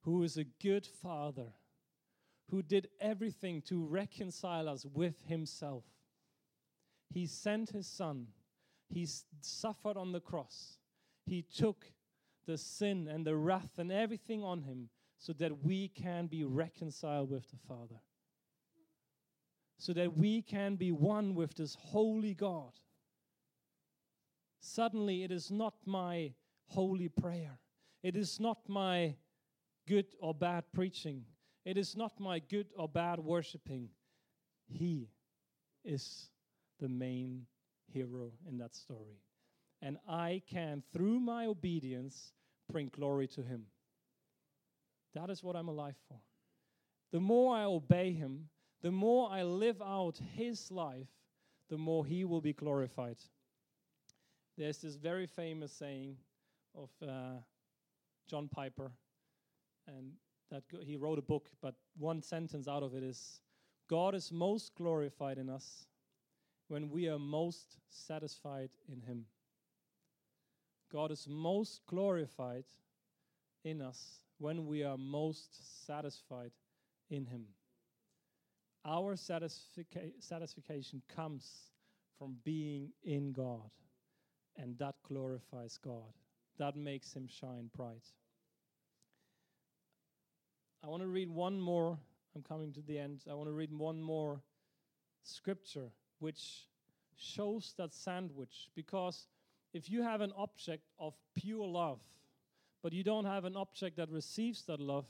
who 0.00 0.22
is 0.22 0.38
a 0.38 0.44
good 0.44 0.86
father, 0.86 1.52
who 2.48 2.62
did 2.62 2.88
everything 2.98 3.60
to 3.62 3.84
reconcile 3.84 4.70
us 4.70 4.86
with 4.86 5.20
himself. 5.26 5.84
He 7.10 7.26
sent 7.26 7.70
his 7.70 7.86
son, 7.86 8.28
he 8.88 9.06
suffered 9.42 9.98
on 9.98 10.12
the 10.12 10.20
cross, 10.20 10.78
he 11.26 11.42
took 11.42 11.92
the 12.46 12.58
sin 12.58 13.08
and 13.08 13.24
the 13.26 13.36
wrath 13.36 13.78
and 13.78 13.90
everything 13.92 14.42
on 14.42 14.62
him 14.62 14.88
so 15.18 15.32
that 15.34 15.64
we 15.64 15.88
can 15.88 16.26
be 16.26 16.44
reconciled 16.44 17.30
with 17.30 17.48
the 17.50 17.56
Father. 17.68 18.00
so 19.78 19.92
that 19.92 20.16
we 20.16 20.42
can 20.42 20.76
be 20.76 20.92
one 20.92 21.34
with 21.34 21.54
this 21.56 21.76
holy 21.80 22.34
God. 22.34 22.70
Suddenly, 24.60 25.24
it 25.24 25.32
is 25.32 25.50
not 25.50 25.74
my 25.84 26.34
holy 26.66 27.08
prayer. 27.08 27.58
It 28.04 28.14
is 28.14 28.38
not 28.38 28.58
my 28.68 29.16
good 29.88 30.06
or 30.20 30.34
bad 30.34 30.64
preaching. 30.72 31.24
It 31.64 31.76
is 31.76 31.96
not 31.96 32.20
my 32.20 32.38
good 32.38 32.68
or 32.76 32.88
bad 32.88 33.18
worshiping. 33.18 33.88
He 34.68 35.08
is 35.84 36.30
the 36.78 36.88
main 36.88 37.46
hero 37.92 38.30
in 38.48 38.58
that 38.58 38.76
story. 38.76 39.18
And 39.82 39.98
I 40.08 40.42
can, 40.48 40.82
through 40.92 41.18
my 41.18 41.46
obedience, 41.46 42.32
bring 42.70 42.88
glory 42.88 43.26
to 43.28 43.42
Him. 43.42 43.64
That 45.14 45.28
is 45.28 45.42
what 45.42 45.56
I'm 45.56 45.68
alive 45.68 45.96
for. 46.08 46.18
The 47.10 47.20
more 47.20 47.54
I 47.54 47.64
obey 47.64 48.12
Him, 48.12 48.48
the 48.80 48.92
more 48.92 49.28
I 49.30 49.42
live 49.42 49.82
out 49.82 50.20
His 50.34 50.70
life, 50.70 51.10
the 51.68 51.76
more 51.76 52.06
He 52.06 52.24
will 52.24 52.40
be 52.40 52.52
glorified. 52.52 53.18
There's 54.56 54.78
this 54.78 54.94
very 54.94 55.26
famous 55.26 55.72
saying 55.72 56.16
of 56.74 56.90
uh, 57.06 57.40
John 58.28 58.48
Piper, 58.48 58.92
and 59.86 60.12
that 60.50 60.62
he 60.84 60.96
wrote 60.96 61.18
a 61.18 61.22
book, 61.22 61.48
but 61.60 61.74
one 61.98 62.22
sentence 62.22 62.68
out 62.68 62.82
of 62.82 62.94
it 62.94 63.02
is 63.02 63.40
God 63.88 64.14
is 64.14 64.30
most 64.30 64.74
glorified 64.74 65.38
in 65.38 65.48
us 65.48 65.86
when 66.68 66.90
we 66.90 67.08
are 67.08 67.18
most 67.18 67.78
satisfied 67.90 68.70
in 68.90 69.00
Him. 69.00 69.24
God 70.92 71.10
is 71.10 71.26
most 71.28 71.80
glorified 71.86 72.64
in 73.64 73.80
us 73.80 74.20
when 74.38 74.66
we 74.66 74.82
are 74.84 74.98
most 74.98 75.86
satisfied 75.86 76.52
in 77.08 77.24
Him. 77.24 77.44
Our 78.84 79.14
satisfica- 79.14 80.12
satisfaction 80.18 81.00
comes 81.08 81.70
from 82.18 82.36
being 82.44 82.90
in 83.04 83.32
God, 83.32 83.70
and 84.56 84.76
that 84.78 84.96
glorifies 85.08 85.78
God. 85.82 86.12
That 86.58 86.76
makes 86.76 87.14
Him 87.14 87.26
shine 87.26 87.70
bright. 87.74 88.06
I 90.84 90.88
want 90.88 91.02
to 91.02 91.08
read 91.08 91.30
one 91.30 91.60
more. 91.60 91.98
I'm 92.34 92.42
coming 92.42 92.72
to 92.72 92.80
the 92.80 92.98
end. 92.98 93.22
I 93.30 93.34
want 93.34 93.48
to 93.48 93.52
read 93.52 93.72
one 93.72 94.02
more 94.02 94.42
scripture 95.22 95.92
which 96.18 96.66
shows 97.16 97.74
that 97.78 97.94
sandwich 97.94 98.68
because 98.74 99.28
if 99.72 99.90
you 99.90 100.02
have 100.02 100.20
an 100.20 100.32
object 100.36 100.84
of 100.98 101.14
pure 101.34 101.66
love, 101.66 102.00
but 102.82 102.92
you 102.92 103.02
don't 103.02 103.24
have 103.24 103.44
an 103.44 103.56
object 103.56 103.96
that 103.96 104.10
receives 104.10 104.62
that 104.64 104.80
love, 104.80 105.06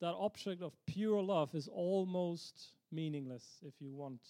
that 0.00 0.14
object 0.14 0.62
of 0.62 0.72
pure 0.86 1.22
love 1.22 1.54
is 1.54 1.68
almost 1.68 2.72
meaningless 2.90 3.58
if 3.62 3.74
you 3.80 3.92
want. 3.92 4.20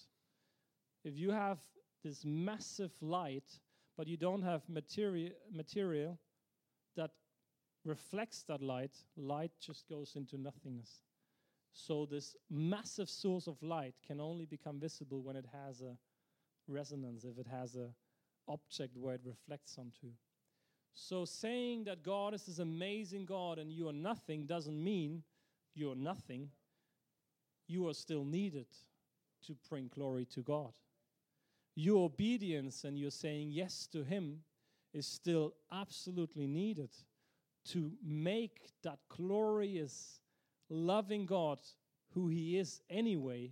If 1.03 1.17
you 1.17 1.31
have 1.31 1.59
this 2.03 2.23
massive 2.23 2.91
light, 3.01 3.59
but 3.97 4.07
you 4.07 4.17
don't 4.17 4.41
have 4.41 4.61
material, 4.69 5.31
material 5.51 6.17
that 6.95 7.11
reflects 7.83 8.43
that 8.43 8.61
light, 8.61 8.95
light 9.17 9.51
just 9.59 9.87
goes 9.89 10.15
into 10.15 10.37
nothingness. 10.37 11.01
So, 11.73 12.05
this 12.05 12.35
massive 12.49 13.09
source 13.09 13.47
of 13.47 13.61
light 13.61 13.95
can 14.05 14.21
only 14.21 14.45
become 14.45 14.79
visible 14.79 15.21
when 15.21 15.35
it 15.35 15.45
has 15.51 15.81
a 15.81 15.97
resonance, 16.67 17.25
if 17.25 17.37
it 17.37 17.47
has 17.47 17.75
a 17.75 17.89
object 18.47 18.97
where 18.97 19.15
it 19.15 19.21
reflects 19.25 19.77
onto. 19.77 20.13
So, 20.93 21.25
saying 21.25 21.83
that 21.85 22.03
God 22.03 22.33
is 22.33 22.45
this 22.45 22.59
amazing 22.59 23.25
God 23.25 23.59
and 23.59 23.71
you 23.71 23.89
are 23.89 23.93
nothing 23.93 24.45
doesn't 24.45 24.81
mean 24.81 25.23
you're 25.73 25.95
nothing. 25.95 26.49
You 27.67 27.87
are 27.89 27.93
still 27.93 28.23
needed 28.23 28.67
to 29.47 29.55
bring 29.69 29.89
glory 29.93 30.25
to 30.33 30.41
God. 30.41 30.71
Your 31.75 32.05
obedience 32.05 32.85
and 32.85 32.97
your 32.97 33.11
saying 33.11 33.51
yes 33.51 33.87
to 33.91 34.03
Him 34.03 34.39
is 34.93 35.05
still 35.05 35.53
absolutely 35.71 36.47
needed 36.47 36.91
to 37.65 37.91
make 38.01 38.71
that 38.83 38.99
glorious, 39.09 40.21
loving 40.69 41.25
God, 41.25 41.59
who 42.13 42.29
He 42.29 42.57
is 42.57 42.79
anyway, 42.89 43.51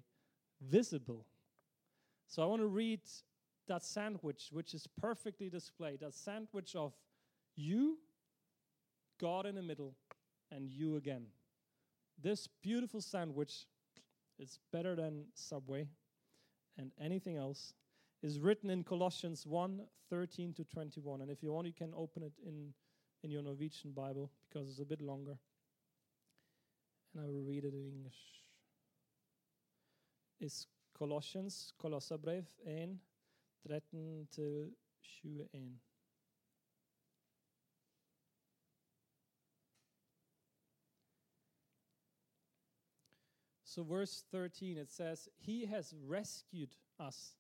visible. 0.62 1.26
So 2.28 2.42
I 2.42 2.46
want 2.46 2.62
to 2.62 2.68
read 2.68 3.02
that 3.68 3.84
sandwich, 3.84 4.50
which 4.52 4.74
is 4.74 4.88
perfectly 5.00 5.50
displayed 5.50 6.02
that 6.02 6.14
sandwich 6.14 6.76
of 6.76 6.94
you, 7.56 7.98
God 9.20 9.46
in 9.46 9.56
the 9.56 9.62
middle, 9.62 9.96
and 10.52 10.70
you 10.70 10.98
again. 10.98 11.26
This 12.22 12.48
beautiful 12.62 13.02
sandwich 13.02 13.66
is 14.40 14.60
better 14.72 14.96
than 14.96 15.26
Subway 15.34 15.88
and 16.78 16.92
anything 17.00 17.38
else. 17.38 17.74
Is 18.22 18.40
written 18.40 18.70
in 18.70 18.84
Colossians 18.84 19.46
1 19.46 19.82
13 20.10 20.54
to 20.54 20.64
21. 20.64 21.22
And 21.22 21.30
if 21.30 21.44
you 21.44 21.52
want, 21.52 21.68
you 21.68 21.74
can 21.74 21.92
open 21.94 22.24
it 22.24 22.32
in 22.46 22.74
in 23.24 23.32
your 23.32 23.42
Norwegian 23.42 23.92
Bible 23.92 24.32
because 24.50 24.70
it's 24.70 24.80
a 24.80 24.86
bit 24.86 25.02
longer. 25.02 25.38
And 27.14 27.24
I 27.24 27.28
will 27.28 27.44
read 27.44 27.64
it 27.64 27.74
in 27.74 27.86
English. 27.86 28.18
Is 30.40 30.68
Colossians, 30.98 31.74
Kolossabrev 31.82 32.44
1, 32.64 33.00
13 33.68 34.28
til 34.28 34.76
21. 35.02 35.80
So, 43.64 43.84
verse 43.84 44.24
13, 44.32 44.78
it 44.78 44.92
says, 44.92 45.28
He 45.40 45.66
has 45.66 45.96
rescued 46.08 46.76
us 47.00 47.36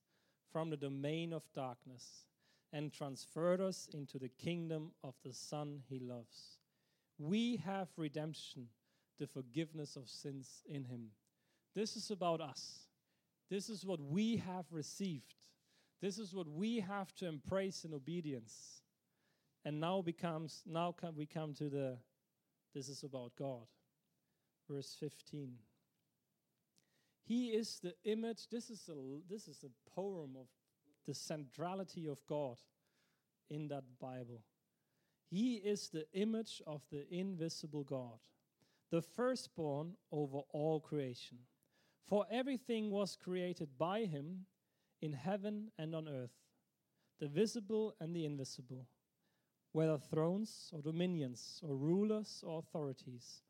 from 0.51 0.71
the 0.71 0.77
domain 0.77 1.31
of 1.31 1.43
darkness 1.53 2.25
and 2.71 2.91
transferred 2.91 3.62
us 3.62 3.88
into 3.93 4.17
the 4.17 4.29
kingdom 4.29 4.91
of 5.03 5.13
the 5.23 5.31
Son 5.31 5.83
he 5.88 5.99
loves. 5.99 6.57
We 7.19 7.57
have 7.57 7.88
redemption, 7.97 8.67
the 9.19 9.27
forgiveness 9.27 9.95
of 9.95 10.09
sins 10.09 10.63
in 10.65 10.86
him. 10.86 11.12
This 11.75 11.95
is 11.95 12.09
about 12.09 12.41
us. 12.41 12.88
This 13.51 13.69
is 13.69 13.86
what 13.86 14.01
we 14.01 14.38
have 14.38 14.65
received. 14.71 15.36
This 16.03 16.19
is 16.19 16.35
what 16.35 16.49
we 16.49 16.81
have 16.81 17.15
to 17.15 17.27
embrace 17.27 17.85
in 17.85 17.93
obedience. 17.93 18.81
And 19.63 19.79
now 19.79 20.01
becomes 20.01 20.61
now 20.65 20.91
come, 20.91 21.15
we 21.15 21.25
come 21.25 21.53
to 21.53 21.69
the 21.69 21.97
this 22.75 22.89
is 22.89 23.03
about 23.03 23.31
God. 23.39 23.67
Verse 24.69 24.97
15. 24.99 25.53
He 27.23 27.51
is 27.51 27.79
the 27.81 27.93
image. 28.03 28.49
This 28.49 28.69
is 28.69 28.89
a 28.89 28.95
this 29.29 29.47
is 29.47 29.63
a 29.63 29.91
poem 29.95 30.31
of 30.37 30.47
the 31.07 31.13
centrality 31.13 32.07
of 32.07 32.19
God 32.27 32.57
in 33.49 33.69
that 33.69 33.85
Bible. 33.97 34.43
He 35.29 35.53
is 35.55 35.87
the 35.87 36.05
image 36.11 36.61
of 36.67 36.81
the 36.91 37.05
invisible 37.13 37.85
God, 37.85 38.19
the 38.91 39.01
firstborn 39.01 39.93
over 40.11 40.39
all 40.49 40.81
creation. 40.81 41.37
For 42.09 42.25
everything 42.29 42.91
was 42.91 43.15
created 43.15 43.77
by 43.77 44.01
him 44.01 44.47
in 45.03 45.11
heaven 45.11 45.69
and 45.77 45.93
on 45.93 46.07
earth, 46.07 46.31
the 47.19 47.27
visible 47.27 47.93
and 47.99 48.15
the 48.15 48.23
invisible, 48.23 48.87
whether 49.73 49.97
thrones 49.97 50.69
or 50.71 50.81
dominions 50.81 51.59
or 51.61 51.75
rulers 51.75 52.41
or 52.47 52.59
authorities. 52.59 53.41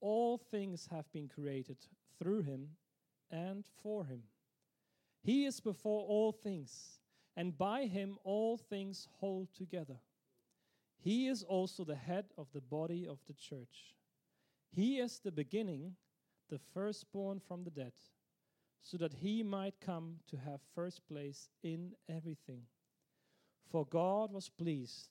All 0.00 0.38
things 0.38 0.88
have 0.90 1.12
been 1.12 1.28
created 1.28 1.76
through 2.18 2.40
him 2.40 2.68
and 3.30 3.66
for 3.82 4.06
him. 4.06 4.22
He 5.22 5.44
is 5.44 5.60
before 5.60 6.06
all 6.06 6.32
things, 6.32 7.00
and 7.36 7.58
by 7.58 7.84
him 7.84 8.16
all 8.24 8.56
things 8.56 9.06
hold 9.20 9.48
together. 9.52 9.98
He 10.96 11.28
is 11.28 11.42
also 11.42 11.84
the 11.84 11.96
head 11.96 12.32
of 12.38 12.46
the 12.54 12.62
body 12.62 13.06
of 13.06 13.18
the 13.26 13.34
church. 13.34 13.94
He 14.70 15.00
is 15.00 15.18
the 15.18 15.32
beginning, 15.32 15.96
the 16.48 16.60
firstborn 16.72 17.40
from 17.40 17.64
the 17.64 17.70
dead, 17.70 17.92
so 18.84 18.98
that 18.98 19.14
he 19.14 19.42
might 19.42 19.80
come 19.80 20.16
to 20.30 20.36
have 20.36 20.60
first 20.74 21.00
place 21.08 21.48
in 21.62 21.92
everything. 22.08 22.60
For 23.70 23.86
God 23.86 24.30
was 24.30 24.50
pleased 24.50 25.08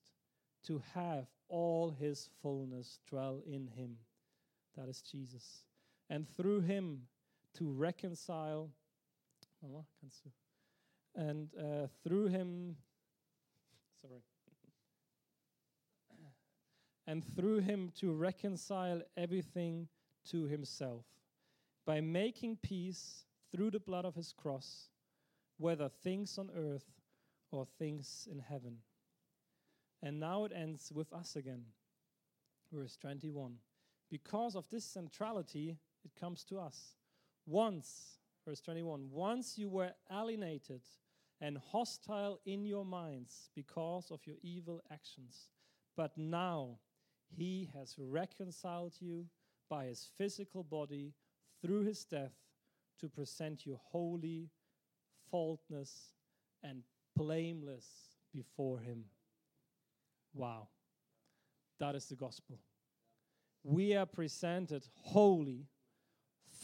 to 0.67 0.81
have 0.93 1.25
all 1.49 1.89
his 1.89 2.29
fullness 2.41 2.99
dwell 3.09 3.41
in 3.45 3.67
him. 3.67 3.97
That 4.77 4.87
is 4.87 5.01
Jesus. 5.01 5.63
And 6.07 6.29
through 6.29 6.61
him 6.61 7.01
to 7.57 7.71
reconcile? 7.71 8.69
And 11.15 11.49
uh, 11.59 11.87
through 12.03 12.27
him, 12.27 12.75
sorry, 14.01 14.21
and 17.07 17.23
through 17.35 17.59
him 17.59 17.91
to 17.99 18.13
reconcile 18.13 19.01
everything 19.17 19.87
to 20.29 20.45
himself, 20.45 21.05
by 21.85 22.01
making 22.01 22.57
peace 22.61 23.25
through 23.53 23.71
the 23.71 23.79
blood 23.79 24.05
of 24.05 24.15
his 24.15 24.33
cross, 24.33 24.89
whether 25.57 25.89
things 25.89 26.37
on 26.37 26.49
earth 26.55 26.89
or 27.51 27.65
things 27.77 28.27
in 28.31 28.39
heaven. 28.39 28.77
And 30.01 30.19
now 30.19 30.45
it 30.45 30.51
ends 30.55 30.91
with 30.93 31.13
us 31.13 31.35
again. 31.35 31.65
Verse 32.71 32.97
21. 32.97 33.55
Because 34.09 34.55
of 34.55 34.69
this 34.69 34.83
centrality, 34.83 35.77
it 36.03 36.11
comes 36.19 36.43
to 36.45 36.59
us. 36.59 36.95
Once 37.45 38.17
verse 38.45 38.61
21 38.61 39.09
Once 39.11 39.57
you 39.57 39.69
were 39.69 39.91
alienated 40.11 40.81
and 41.41 41.57
hostile 41.71 42.39
in 42.45 42.65
your 42.65 42.85
minds 42.85 43.49
because 43.55 44.11
of 44.11 44.19
your 44.25 44.37
evil 44.41 44.81
actions, 44.91 45.49
but 45.95 46.17
now 46.17 46.79
he 47.35 47.69
has 47.73 47.95
reconciled 47.97 48.93
you 48.99 49.25
by 49.69 49.85
his 49.85 50.09
physical 50.17 50.63
body 50.63 51.13
through 51.61 51.83
his 51.83 52.05
death 52.05 52.42
to 52.99 53.09
present 53.09 53.65
you 53.65 53.79
holy, 53.91 54.49
faultless, 55.29 56.13
and 56.63 56.83
blameless 57.15 57.85
before 58.33 58.79
him. 58.79 59.05
Wow. 60.33 60.67
That 61.79 61.95
is 61.95 62.05
the 62.05 62.15
gospel. 62.15 62.59
We 63.63 63.95
are 63.95 64.05
presented 64.05 64.87
holy, 65.01 65.67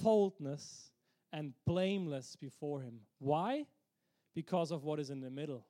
faultless, 0.01 0.91
and 1.31 1.53
blameless 1.65 2.35
before 2.35 2.81
him. 2.81 2.99
Why? 3.19 3.65
Because 4.35 4.71
of 4.71 4.83
what 4.83 4.99
is 4.99 5.09
in 5.09 5.21
the 5.21 5.29
middle. 5.29 5.65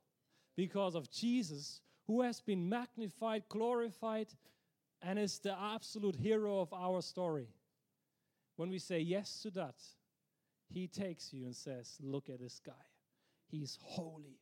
Because 0.55 0.95
of 0.95 1.11
Jesus, 1.11 1.81
who 2.07 2.21
has 2.21 2.41
been 2.41 2.67
magnified, 2.67 3.43
glorified, 3.49 4.27
and 5.01 5.19
is 5.19 5.39
the 5.39 5.55
absolute 5.57 6.15
hero 6.15 6.59
of 6.59 6.73
our 6.73 7.01
story. 7.01 7.47
When 8.55 8.69
we 8.69 8.79
say 8.79 8.99
yes 8.99 9.41
to 9.43 9.51
that, 9.51 9.75
he 10.69 10.87
takes 10.87 11.33
you 11.33 11.45
and 11.45 11.55
says, 11.55 11.97
Look 12.01 12.29
at 12.29 12.39
this 12.39 12.59
guy. 12.65 12.73
He's 13.47 13.77
holy, 13.81 14.39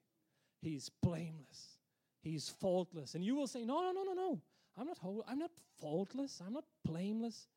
he's 0.62 0.90
blameless, 1.02 1.80
he's 2.22 2.50
faultless. 2.50 3.16
And 3.16 3.24
you 3.24 3.36
will 3.36 3.48
say, 3.48 3.64
No, 3.64 3.82
no, 3.82 3.92
no, 3.92 4.04
no, 4.04 4.14
no. 4.14 4.42
I'm 4.80 4.88
not 4.88 4.98
holy. 5.00 5.24
I'm 5.28 5.40
not 5.40 5.52
faultless. 5.82 6.42
I'm 6.46 6.54
not 6.54 6.66
blameless. 6.86 7.48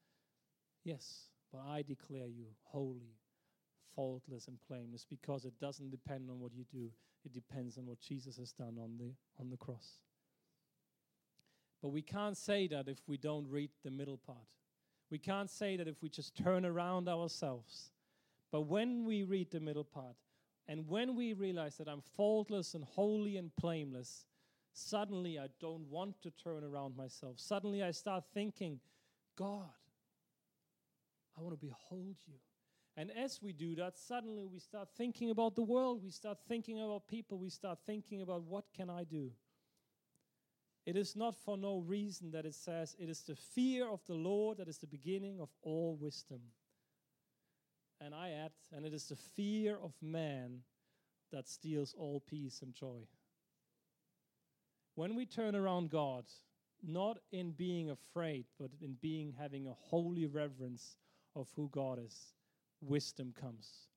Yes, 0.84 1.28
but 1.52 1.60
I 1.68 1.82
declare 1.82 2.26
you 2.26 2.46
holy, 2.62 3.18
faultless, 3.94 4.48
and 4.48 4.56
blameless 4.68 5.04
because 5.04 5.44
it 5.44 5.52
doesn't 5.60 5.90
depend 5.90 6.30
on 6.30 6.40
what 6.40 6.54
you 6.54 6.64
do. 6.72 6.90
It 7.24 7.34
depends 7.34 7.76
on 7.76 7.84
what 7.84 8.00
Jesus 8.00 8.38
has 8.38 8.52
done 8.52 8.78
on 8.82 8.96
the 8.98 9.12
on 9.38 9.50
the 9.50 9.58
cross. 9.58 9.98
But 11.82 11.88
we 11.88 12.02
can't 12.02 12.36
say 12.36 12.66
that 12.68 12.88
if 12.88 12.98
we 13.06 13.16
don't 13.16 13.46
read 13.48 13.70
the 13.84 13.90
middle 13.90 14.18
part. 14.18 14.38
We 15.10 15.18
can't 15.18 15.50
say 15.50 15.76
that 15.76 15.88
if 15.88 16.02
we 16.02 16.08
just 16.08 16.36
turn 16.36 16.64
around 16.64 17.08
ourselves. 17.08 17.90
But 18.50 18.62
when 18.62 19.04
we 19.04 19.22
read 19.22 19.50
the 19.50 19.60
middle 19.60 19.84
part, 19.84 20.16
and 20.66 20.88
when 20.88 21.16
we 21.16 21.32
realize 21.32 21.76
that 21.78 21.88
I'm 21.88 22.02
faultless 22.16 22.74
and 22.74 22.84
holy 22.84 23.36
and 23.36 23.50
blameless, 23.60 24.24
suddenly 24.72 25.38
I 25.38 25.48
don't 25.60 25.88
want 25.88 26.20
to 26.22 26.30
turn 26.30 26.64
around 26.64 26.96
myself. 26.96 27.38
Suddenly 27.38 27.82
I 27.82 27.90
start 27.90 28.24
thinking, 28.32 28.80
God, 29.36 29.70
I 31.36 31.42
want 31.42 31.58
to 31.58 31.66
behold 31.66 32.16
you. 32.26 32.34
And 32.96 33.10
as 33.16 33.40
we 33.40 33.52
do 33.52 33.74
that, 33.76 33.96
suddenly 33.96 34.46
we 34.46 34.58
start 34.58 34.88
thinking 34.96 35.30
about 35.30 35.54
the 35.54 35.62
world, 35.62 36.02
we 36.04 36.10
start 36.10 36.38
thinking 36.48 36.80
about 36.82 37.08
people, 37.08 37.38
we 37.38 37.48
start 37.48 37.78
thinking 37.86 38.20
about 38.20 38.42
what 38.42 38.64
can 38.76 38.90
I 38.90 39.04
do? 39.04 39.30
It 40.86 40.96
is 40.96 41.14
not 41.14 41.34
for 41.34 41.56
no 41.56 41.78
reason 41.78 42.30
that 42.32 42.46
it 42.46 42.54
says 42.54 42.96
it 42.98 43.08
is 43.08 43.22
the 43.22 43.36
fear 43.36 43.88
of 43.88 44.04
the 44.06 44.14
Lord 44.14 44.58
that 44.58 44.68
is 44.68 44.78
the 44.78 44.86
beginning 44.86 45.40
of 45.40 45.48
all 45.62 45.96
wisdom. 46.00 46.40
And 48.00 48.14
I 48.14 48.30
add, 48.30 48.52
and 48.74 48.86
it 48.86 48.94
is 48.94 49.08
the 49.08 49.16
fear 49.16 49.76
of 49.76 49.92
man 50.00 50.60
that 51.32 51.48
steals 51.48 51.94
all 51.96 52.22
peace 52.26 52.62
and 52.62 52.74
joy. 52.74 53.06
When 54.94 55.14
we 55.14 55.26
turn 55.26 55.54
around 55.54 55.90
God, 55.90 56.24
not 56.82 57.18
in 57.30 57.52
being 57.52 57.90
afraid, 57.90 58.46
but 58.58 58.70
in 58.80 58.96
being 59.00 59.34
having 59.38 59.66
a 59.66 59.74
holy 59.74 60.26
reverence 60.26 60.96
of 61.36 61.48
who 61.54 61.68
God 61.72 61.98
is, 62.02 62.32
wisdom 62.80 63.34
comes 63.38 63.90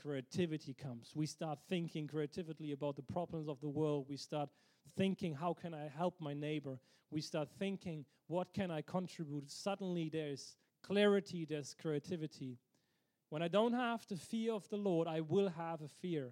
creativity 0.00 0.74
comes. 0.74 1.12
We 1.14 1.26
start 1.26 1.58
thinking 1.68 2.06
creatively 2.06 2.72
about 2.72 2.96
the 2.96 3.02
problems 3.02 3.48
of 3.48 3.60
the 3.60 3.68
world. 3.68 4.06
We 4.08 4.16
start 4.16 4.48
thinking, 4.96 5.34
how 5.34 5.54
can 5.54 5.74
I 5.74 5.90
help 5.94 6.14
my 6.20 6.34
neighbor? 6.34 6.78
We 7.10 7.20
start 7.20 7.48
thinking, 7.58 8.04
what 8.28 8.54
can 8.54 8.70
I 8.70 8.82
contribute? 8.82 9.50
Suddenly 9.50 10.08
there's 10.08 10.56
clarity, 10.82 11.44
there's 11.44 11.74
creativity. 11.80 12.58
When 13.30 13.42
I 13.42 13.48
don't 13.48 13.74
have 13.74 14.06
the 14.08 14.16
fear 14.16 14.52
of 14.52 14.68
the 14.68 14.76
Lord, 14.76 15.06
I 15.06 15.20
will 15.20 15.48
have 15.48 15.82
a 15.82 15.88
fear. 15.88 16.30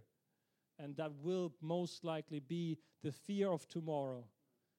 And 0.79 0.97
that 0.97 1.13
will 1.23 1.53
most 1.61 2.05
likely 2.05 2.41
be 2.41 2.79
the 3.03 3.13
fear 3.13 3.51
of 3.51 3.67
tomorrow, 3.69 4.25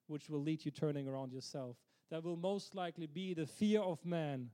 which 0.07 0.29
will 0.29 0.41
lead 0.41 0.63
you 0.65 0.71
turning 0.71 1.07
around 1.07 1.31
yourself. 1.31 1.77
That 2.09 2.23
will 2.23 2.37
most 2.37 2.75
likely 2.75 3.07
be 3.07 3.33
the 3.33 3.45
fear 3.45 3.81
of 3.81 4.03
man, 4.05 4.49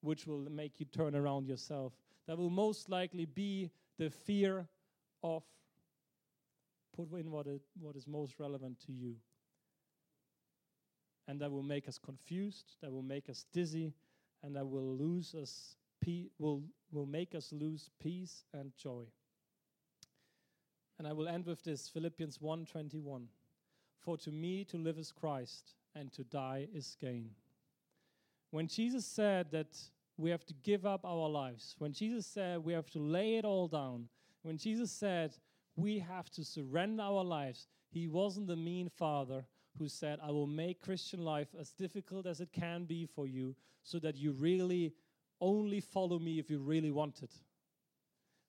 which 0.00 0.26
will 0.26 0.48
make 0.50 0.80
you 0.80 0.86
turn 0.86 1.14
around 1.14 1.46
yourself 1.46 1.92
that 2.28 2.36
will 2.36 2.50
most 2.50 2.90
likely 2.90 3.24
be 3.24 3.70
the 3.98 4.10
fear 4.10 4.68
of 5.24 5.42
put 6.94 7.10
in 7.18 7.30
what, 7.30 7.46
it, 7.46 7.62
what 7.80 7.96
is 7.96 8.06
most 8.06 8.38
relevant 8.38 8.78
to 8.86 8.92
you. 8.92 9.16
And 11.26 11.40
that 11.40 11.50
will 11.50 11.62
make 11.62 11.88
us 11.88 11.98
confused, 11.98 12.76
that 12.82 12.92
will 12.92 13.02
make 13.02 13.30
us 13.30 13.46
dizzy, 13.52 13.94
and 14.42 14.54
that 14.56 14.66
will 14.66 14.94
lose 14.94 15.34
us 15.34 15.76
will, 16.38 16.62
will 16.90 17.06
make 17.06 17.34
us 17.34 17.52
lose 17.52 17.90
peace 18.00 18.44
and 18.52 18.72
joy. 18.76 19.04
And 20.98 21.06
I 21.06 21.12
will 21.12 21.28
end 21.28 21.46
with 21.46 21.62
this 21.62 21.88
Philippians 21.88 22.38
1:21. 22.38 23.26
For 23.98 24.16
to 24.18 24.32
me 24.32 24.64
to 24.64 24.76
live 24.78 24.98
is 24.98 25.12
Christ 25.12 25.74
and 25.94 26.12
to 26.12 26.24
die 26.24 26.68
is 26.72 26.96
gain. 27.00 27.30
When 28.50 28.66
Jesus 28.66 29.04
said 29.04 29.50
that 29.50 29.76
we 30.18 30.30
have 30.30 30.44
to 30.44 30.54
give 30.64 30.84
up 30.84 31.04
our 31.04 31.28
lives. 31.28 31.76
When 31.78 31.92
Jesus 31.92 32.26
said 32.26 32.62
we 32.62 32.72
have 32.74 32.90
to 32.90 32.98
lay 32.98 33.36
it 33.36 33.44
all 33.44 33.68
down, 33.68 34.08
when 34.42 34.58
Jesus 34.58 34.90
said 34.90 35.36
we 35.76 36.00
have 36.00 36.28
to 36.30 36.44
surrender 36.44 37.04
our 37.04 37.24
lives, 37.24 37.68
he 37.88 38.08
wasn't 38.08 38.48
the 38.48 38.56
mean 38.56 38.88
father 38.88 39.46
who 39.78 39.88
said, 39.88 40.18
I 40.20 40.32
will 40.32 40.48
make 40.48 40.82
Christian 40.82 41.24
life 41.24 41.54
as 41.58 41.70
difficult 41.70 42.26
as 42.26 42.40
it 42.40 42.52
can 42.52 42.84
be 42.84 43.06
for 43.06 43.28
you 43.28 43.54
so 43.84 44.00
that 44.00 44.16
you 44.16 44.32
really 44.32 44.92
only 45.40 45.80
follow 45.80 46.18
me 46.18 46.38
if 46.38 46.50
you 46.50 46.58
really 46.58 46.90
want 46.90 47.22
it. 47.22 47.32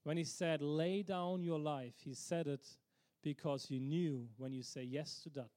When 0.03 0.17
he 0.17 0.23
said, 0.23 0.61
lay 0.61 1.03
down 1.03 1.43
your 1.43 1.59
life, 1.59 1.93
he 2.03 2.13
said 2.13 2.47
it 2.47 2.65
because 3.21 3.65
he 3.65 3.79
knew 3.79 4.27
when 4.37 4.53
you 4.53 4.63
say 4.63 4.83
yes 4.83 5.19
to 5.23 5.29
that, 5.31 5.51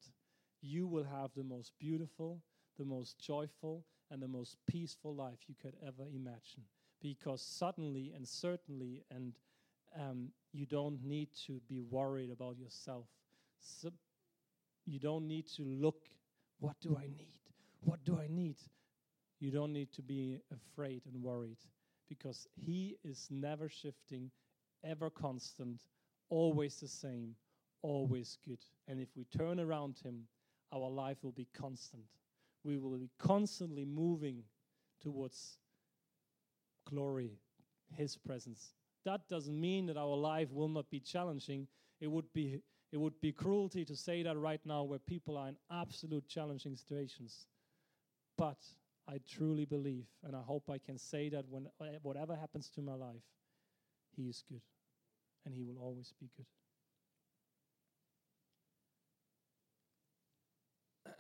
you 0.61 0.87
will 0.87 1.05
have 1.05 1.31
the 1.35 1.45
most 1.45 1.73
beautiful, 1.79 2.41
the 2.79 2.85
most 2.85 3.19
joyful, 3.19 3.85
and 4.11 4.21
the 4.21 4.29
most 4.29 4.57
peaceful 4.67 5.15
life 5.15 5.39
you 5.47 5.55
could 5.61 5.75
ever 5.87 6.09
imagine. 6.15 6.65
Because 7.01 7.43
suddenly 7.43 8.13
and 8.15 8.27
certainly, 8.27 9.03
and 9.11 9.33
um, 9.99 10.29
you 10.53 10.67
don't 10.67 11.03
need 11.03 11.29
to 11.47 11.61
be 11.69 11.81
worried 11.81 12.31
about 12.31 12.59
yourself. 12.59 13.07
So 13.61 13.91
you 14.85 14.99
don't 14.99 15.27
need 15.27 15.47
to 15.57 15.63
look, 15.63 16.09
what 16.59 16.77
do 16.81 16.97
I 16.97 17.07
need? 17.07 17.39
What 17.81 18.05
do 18.05 18.19
I 18.19 18.27
need? 18.29 18.57
You 19.43 19.51
don't 19.51 19.73
need 19.73 19.93
to 19.93 20.03
be 20.03 20.39
afraid 20.53 21.03
and 21.07 21.23
worried 21.23 21.59
because 22.09 22.47
He 22.55 22.97
is 23.05 23.27
never 23.31 23.69
shifting, 23.69 24.31
ever 24.85 25.11
constant, 25.11 25.83
always 26.31 26.77
the 26.77 26.89
same, 26.89 27.35
always 27.83 28.39
good. 28.47 28.61
And 28.89 29.01
if 29.01 29.09
we 29.17 29.25
turn 29.25 29.61
around 29.61 29.99
Him, 30.03 30.23
our 30.73 30.89
life 30.89 31.19
will 31.23 31.33
be 31.33 31.49
constant 31.53 32.05
we 32.65 32.79
will 32.79 32.97
be 32.97 33.11
constantly 33.19 33.85
moving 33.85 34.43
towards 35.01 35.59
glory, 36.89 37.39
His 37.97 38.17
presence. 38.17 38.75
That 39.05 39.29
doesn't 39.29 39.61
mean 39.61 39.87
that 39.87 39.97
our 39.97 40.17
life 40.17 40.53
will 40.53 40.69
not 40.69 40.89
be 40.91 41.01
challenging. 41.01 41.67
It 42.01 42.11
would 42.11 42.33
be, 42.33 42.61
it 42.93 42.99
would 42.99 43.21
be 43.21 43.33
cruelty 43.33 43.85
to 43.85 43.97
say 43.97 44.23
that 44.23 44.37
right 44.37 44.61
now, 44.65 44.85
where 44.85 45.01
people 45.01 45.37
are 45.37 45.49
in 45.49 45.57
absolute 45.71 46.29
challenging 46.29 46.77
situations. 46.77 47.47
But 48.39 48.59
I 49.09 49.19
truly 49.29 49.65
believe, 49.65 50.07
and 50.25 50.37
I 50.37 50.41
hope 50.41 50.71
I 50.71 50.79
can 50.79 50.97
say 50.99 51.29
that 51.31 51.45
when 51.49 51.67
whatever 52.03 52.37
happens 52.37 52.71
to 52.71 52.81
my 52.81 52.95
life, 52.95 53.25
He 54.17 54.29
is 54.29 54.43
good, 54.49 54.63
and 55.45 55.55
He 55.55 55.65
will 55.65 55.79
always 55.79 56.13
be 56.21 56.31
good. 56.37 56.47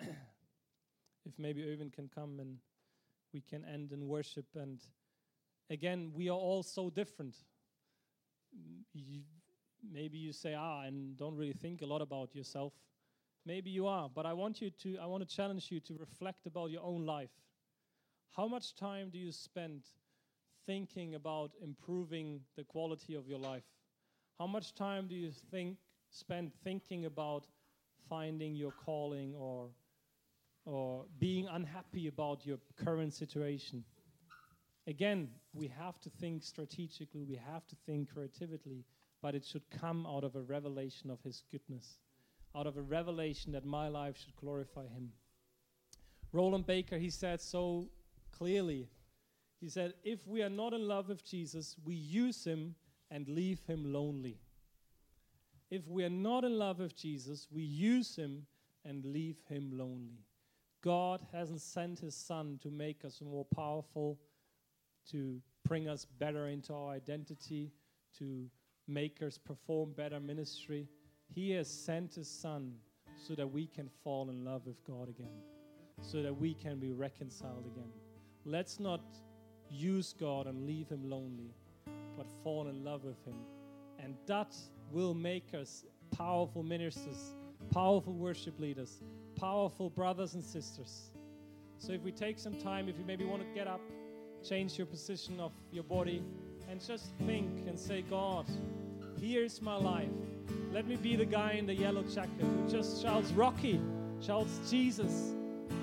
if 1.26 1.38
maybe 1.38 1.64
Irvin 1.64 1.90
can 1.90 2.08
come 2.08 2.40
and 2.40 2.58
we 3.32 3.40
can 3.40 3.64
end 3.64 3.92
in 3.92 4.06
worship. 4.06 4.46
And 4.54 4.80
again, 5.70 6.12
we 6.14 6.28
are 6.28 6.36
all 6.36 6.62
so 6.62 6.90
different. 6.90 7.36
You, 8.92 9.22
maybe 9.90 10.18
you 10.18 10.32
say, 10.32 10.54
ah, 10.54 10.82
and 10.82 11.16
don't 11.16 11.36
really 11.36 11.54
think 11.54 11.82
a 11.82 11.86
lot 11.86 12.02
about 12.02 12.34
yourself. 12.34 12.72
Maybe 13.44 13.70
you 13.70 13.86
are, 13.86 14.08
but 14.08 14.24
I 14.24 14.34
want 14.34 14.60
you 14.60 14.70
to, 14.70 14.98
I 14.98 15.06
want 15.06 15.28
to 15.28 15.36
challenge 15.36 15.68
you 15.70 15.80
to 15.80 15.94
reflect 15.94 16.46
about 16.46 16.70
your 16.70 16.82
own 16.82 17.04
life. 17.06 17.30
How 18.36 18.48
much 18.48 18.74
time 18.74 19.10
do 19.10 19.18
you 19.18 19.32
spend 19.32 19.82
thinking 20.66 21.14
about 21.14 21.52
improving 21.62 22.40
the 22.56 22.64
quality 22.64 23.14
of 23.14 23.28
your 23.28 23.38
life? 23.38 23.64
How 24.38 24.46
much 24.46 24.74
time 24.74 25.06
do 25.06 25.14
you 25.14 25.30
think 25.50 25.76
spend 26.10 26.52
thinking 26.64 27.06
about 27.06 27.46
finding 28.08 28.54
your 28.54 28.72
calling 28.72 29.34
or 29.34 29.70
or 30.64 31.04
being 31.18 31.48
unhappy 31.48 32.06
about 32.06 32.46
your 32.46 32.58
current 32.76 33.12
situation. 33.12 33.84
Again, 34.86 35.28
we 35.52 35.68
have 35.68 36.00
to 36.00 36.10
think 36.10 36.42
strategically, 36.42 37.24
we 37.24 37.36
have 37.36 37.66
to 37.68 37.76
think 37.86 38.12
creatively, 38.12 38.84
but 39.20 39.34
it 39.34 39.44
should 39.44 39.68
come 39.70 40.06
out 40.06 40.24
of 40.24 40.36
a 40.36 40.42
revelation 40.42 41.10
of 41.10 41.20
His 41.22 41.42
goodness, 41.50 41.98
out 42.54 42.66
of 42.66 42.76
a 42.76 42.82
revelation 42.82 43.52
that 43.52 43.64
my 43.64 43.88
life 43.88 44.16
should 44.16 44.36
glorify 44.36 44.86
Him. 44.86 45.10
Rolland 46.32 46.66
Baker, 46.66 46.98
he 46.98 47.10
said 47.10 47.40
so 47.40 47.88
clearly. 48.36 48.88
He 49.60 49.68
said, 49.68 49.94
If 50.02 50.26
we 50.26 50.42
are 50.42 50.50
not 50.50 50.72
in 50.72 50.86
love 50.88 51.08
with 51.08 51.24
Jesus, 51.24 51.76
we 51.84 51.94
use 51.94 52.44
Him 52.44 52.74
and 53.10 53.28
leave 53.28 53.60
Him 53.66 53.92
lonely. 53.92 54.38
If 55.70 55.86
we 55.88 56.04
are 56.04 56.10
not 56.10 56.44
in 56.44 56.58
love 56.58 56.80
with 56.80 56.96
Jesus, 56.96 57.46
we 57.50 57.62
use 57.62 58.16
Him 58.16 58.46
and 58.84 59.04
leave 59.04 59.36
Him 59.48 59.70
lonely. 59.72 60.24
God 60.82 61.24
hasn't 61.32 61.60
sent 61.60 62.00
His 62.00 62.14
Son 62.14 62.58
to 62.62 62.70
make 62.70 63.04
us 63.04 63.20
more 63.20 63.46
powerful 63.54 64.18
to 65.10 65.40
bring 65.66 65.88
us 65.88 66.04
better 66.04 66.48
into 66.48 66.74
our 66.74 66.90
identity, 66.90 67.72
to 68.18 68.46
make 68.88 69.22
us 69.22 69.38
perform 69.38 69.92
better 69.92 70.20
ministry. 70.20 70.88
He 71.34 71.50
has 71.52 71.68
sent 71.68 72.14
His 72.14 72.28
Son 72.28 72.74
so 73.16 73.34
that 73.34 73.46
we 73.46 73.66
can 73.66 73.88
fall 74.02 74.30
in 74.30 74.44
love 74.44 74.66
with 74.66 74.82
God 74.84 75.08
again, 75.08 75.40
so 76.00 76.22
that 76.22 76.36
we 76.36 76.54
can 76.54 76.78
be 76.78 76.92
reconciled 76.92 77.66
again. 77.66 77.90
Let's 78.44 78.80
not 78.80 79.00
use 79.70 80.14
God 80.18 80.46
and 80.46 80.66
leave 80.66 80.88
Him 80.88 81.08
lonely, 81.08 81.54
but 82.16 82.26
fall 82.42 82.68
in 82.68 82.84
love 82.84 83.04
with 83.04 83.24
Him. 83.24 83.36
And 83.98 84.16
that 84.26 84.54
will 84.90 85.14
make 85.14 85.54
us 85.54 85.84
powerful 86.16 86.62
ministers, 86.62 87.34
powerful 87.72 88.14
worship 88.14 88.58
leaders, 88.58 89.00
powerful 89.38 89.90
brothers 89.90 90.34
and 90.34 90.42
sisters. 90.42 91.12
So 91.78 91.92
if 91.92 92.02
we 92.02 92.12
take 92.12 92.38
some 92.38 92.54
time, 92.54 92.88
if 92.88 92.98
you 92.98 93.04
maybe 93.04 93.24
want 93.24 93.42
to 93.42 93.48
get 93.54 93.66
up, 93.66 93.80
change 94.46 94.76
your 94.76 94.86
position 94.86 95.38
of 95.40 95.52
your 95.70 95.84
body 95.84 96.22
and 96.68 96.84
just 96.84 97.12
think 97.26 97.66
and 97.66 97.78
say, 97.78 98.02
God, 98.02 98.46
here's 99.20 99.62
my 99.62 99.76
life. 99.76 100.08
Let 100.72 100.86
me 100.86 100.96
be 100.96 101.16
the 101.16 101.24
guy 101.24 101.52
in 101.52 101.66
the 101.66 101.74
yellow 101.74 102.02
jacket 102.02 102.40
who 102.40 102.68
just 102.68 103.02
shouts 103.02 103.30
Rocky, 103.32 103.80
shouts 104.20 104.58
Jesus, 104.70 105.34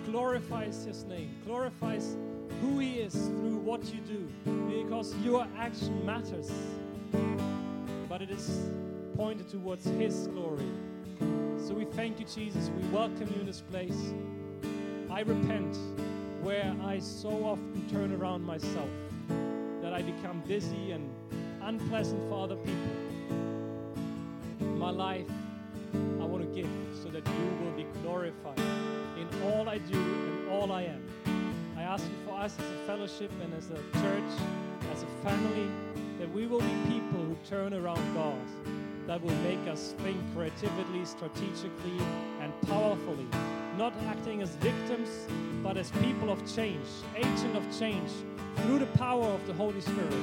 glorifies 0.05 0.83
his 0.85 1.03
name, 1.05 1.35
glorifies 1.45 2.17
who 2.61 2.79
he 2.79 2.99
is 2.99 3.13
through 3.13 3.57
what 3.57 3.83
you 3.93 4.01
do, 4.01 4.27
because 4.67 5.15
your 5.17 5.47
action 5.57 6.05
matters. 6.05 6.51
But 8.07 8.21
it 8.21 8.29
is 8.29 8.69
pointed 9.15 9.49
towards 9.49 9.85
his 9.85 10.27
glory. 10.27 10.65
So 11.57 11.73
we 11.73 11.85
thank 11.85 12.19
you, 12.19 12.25
Jesus. 12.25 12.69
We 12.69 12.87
welcome 12.89 13.29
you 13.33 13.41
in 13.41 13.45
this 13.45 13.61
place. 13.61 14.13
I 15.11 15.21
repent 15.21 15.77
where 16.41 16.75
I 16.83 16.99
so 16.99 17.29
often 17.29 17.85
turn 17.91 18.13
around 18.13 18.43
myself, 18.43 18.89
that 19.81 19.93
I 19.93 20.01
become 20.01 20.41
busy 20.47 20.91
and 20.91 21.09
unpleasant 21.61 22.21
for 22.29 22.43
other 22.43 22.55
people. 22.55 22.75
My 24.77 24.89
life, 24.89 25.27
I 25.93 26.25
want 26.25 26.43
to 26.43 26.49
give 26.55 26.69
so 27.03 27.09
that 27.09 27.27
you 27.27 27.65
will 27.65 27.71
be 27.71 27.85
glorified 28.01 28.59
in 29.17 29.27
all 29.43 29.67
I 29.67 29.77
do 29.79 29.97
and 29.97 30.49
all 30.49 30.71
I 30.71 30.83
am. 30.83 31.03
I 31.77 31.81
ask 31.83 32.03
you 32.03 32.28
us 32.39 32.55
as 32.57 32.65
a 32.65 32.85
fellowship 32.87 33.31
and 33.43 33.53
as 33.53 33.69
a 33.69 33.75
church, 34.01 34.41
as 34.91 35.03
a 35.03 35.27
family, 35.27 35.69
that 36.17 36.31
we 36.31 36.47
will 36.47 36.61
be 36.61 36.75
people 36.87 37.19
who 37.19 37.37
turn 37.47 37.73
around 37.73 38.01
God, 38.15 38.37
that 39.07 39.21
will 39.21 39.35
make 39.43 39.67
us 39.67 39.93
think 39.99 40.17
creatively, 40.33 41.03
strategically, 41.05 41.99
and 42.41 42.53
powerfully 42.67 43.27
not 43.79 43.93
acting 44.07 44.41
as 44.41 44.49
victims, 44.55 45.09
but 45.63 45.77
as 45.77 45.89
people 46.03 46.29
of 46.29 46.39
change, 46.53 46.85
agent 47.15 47.55
of 47.55 47.79
change, 47.79 48.11
through 48.57 48.77
the 48.77 48.85
power 48.97 49.25
of 49.25 49.47
the 49.47 49.53
Holy 49.53 49.79
Spirit. 49.79 50.13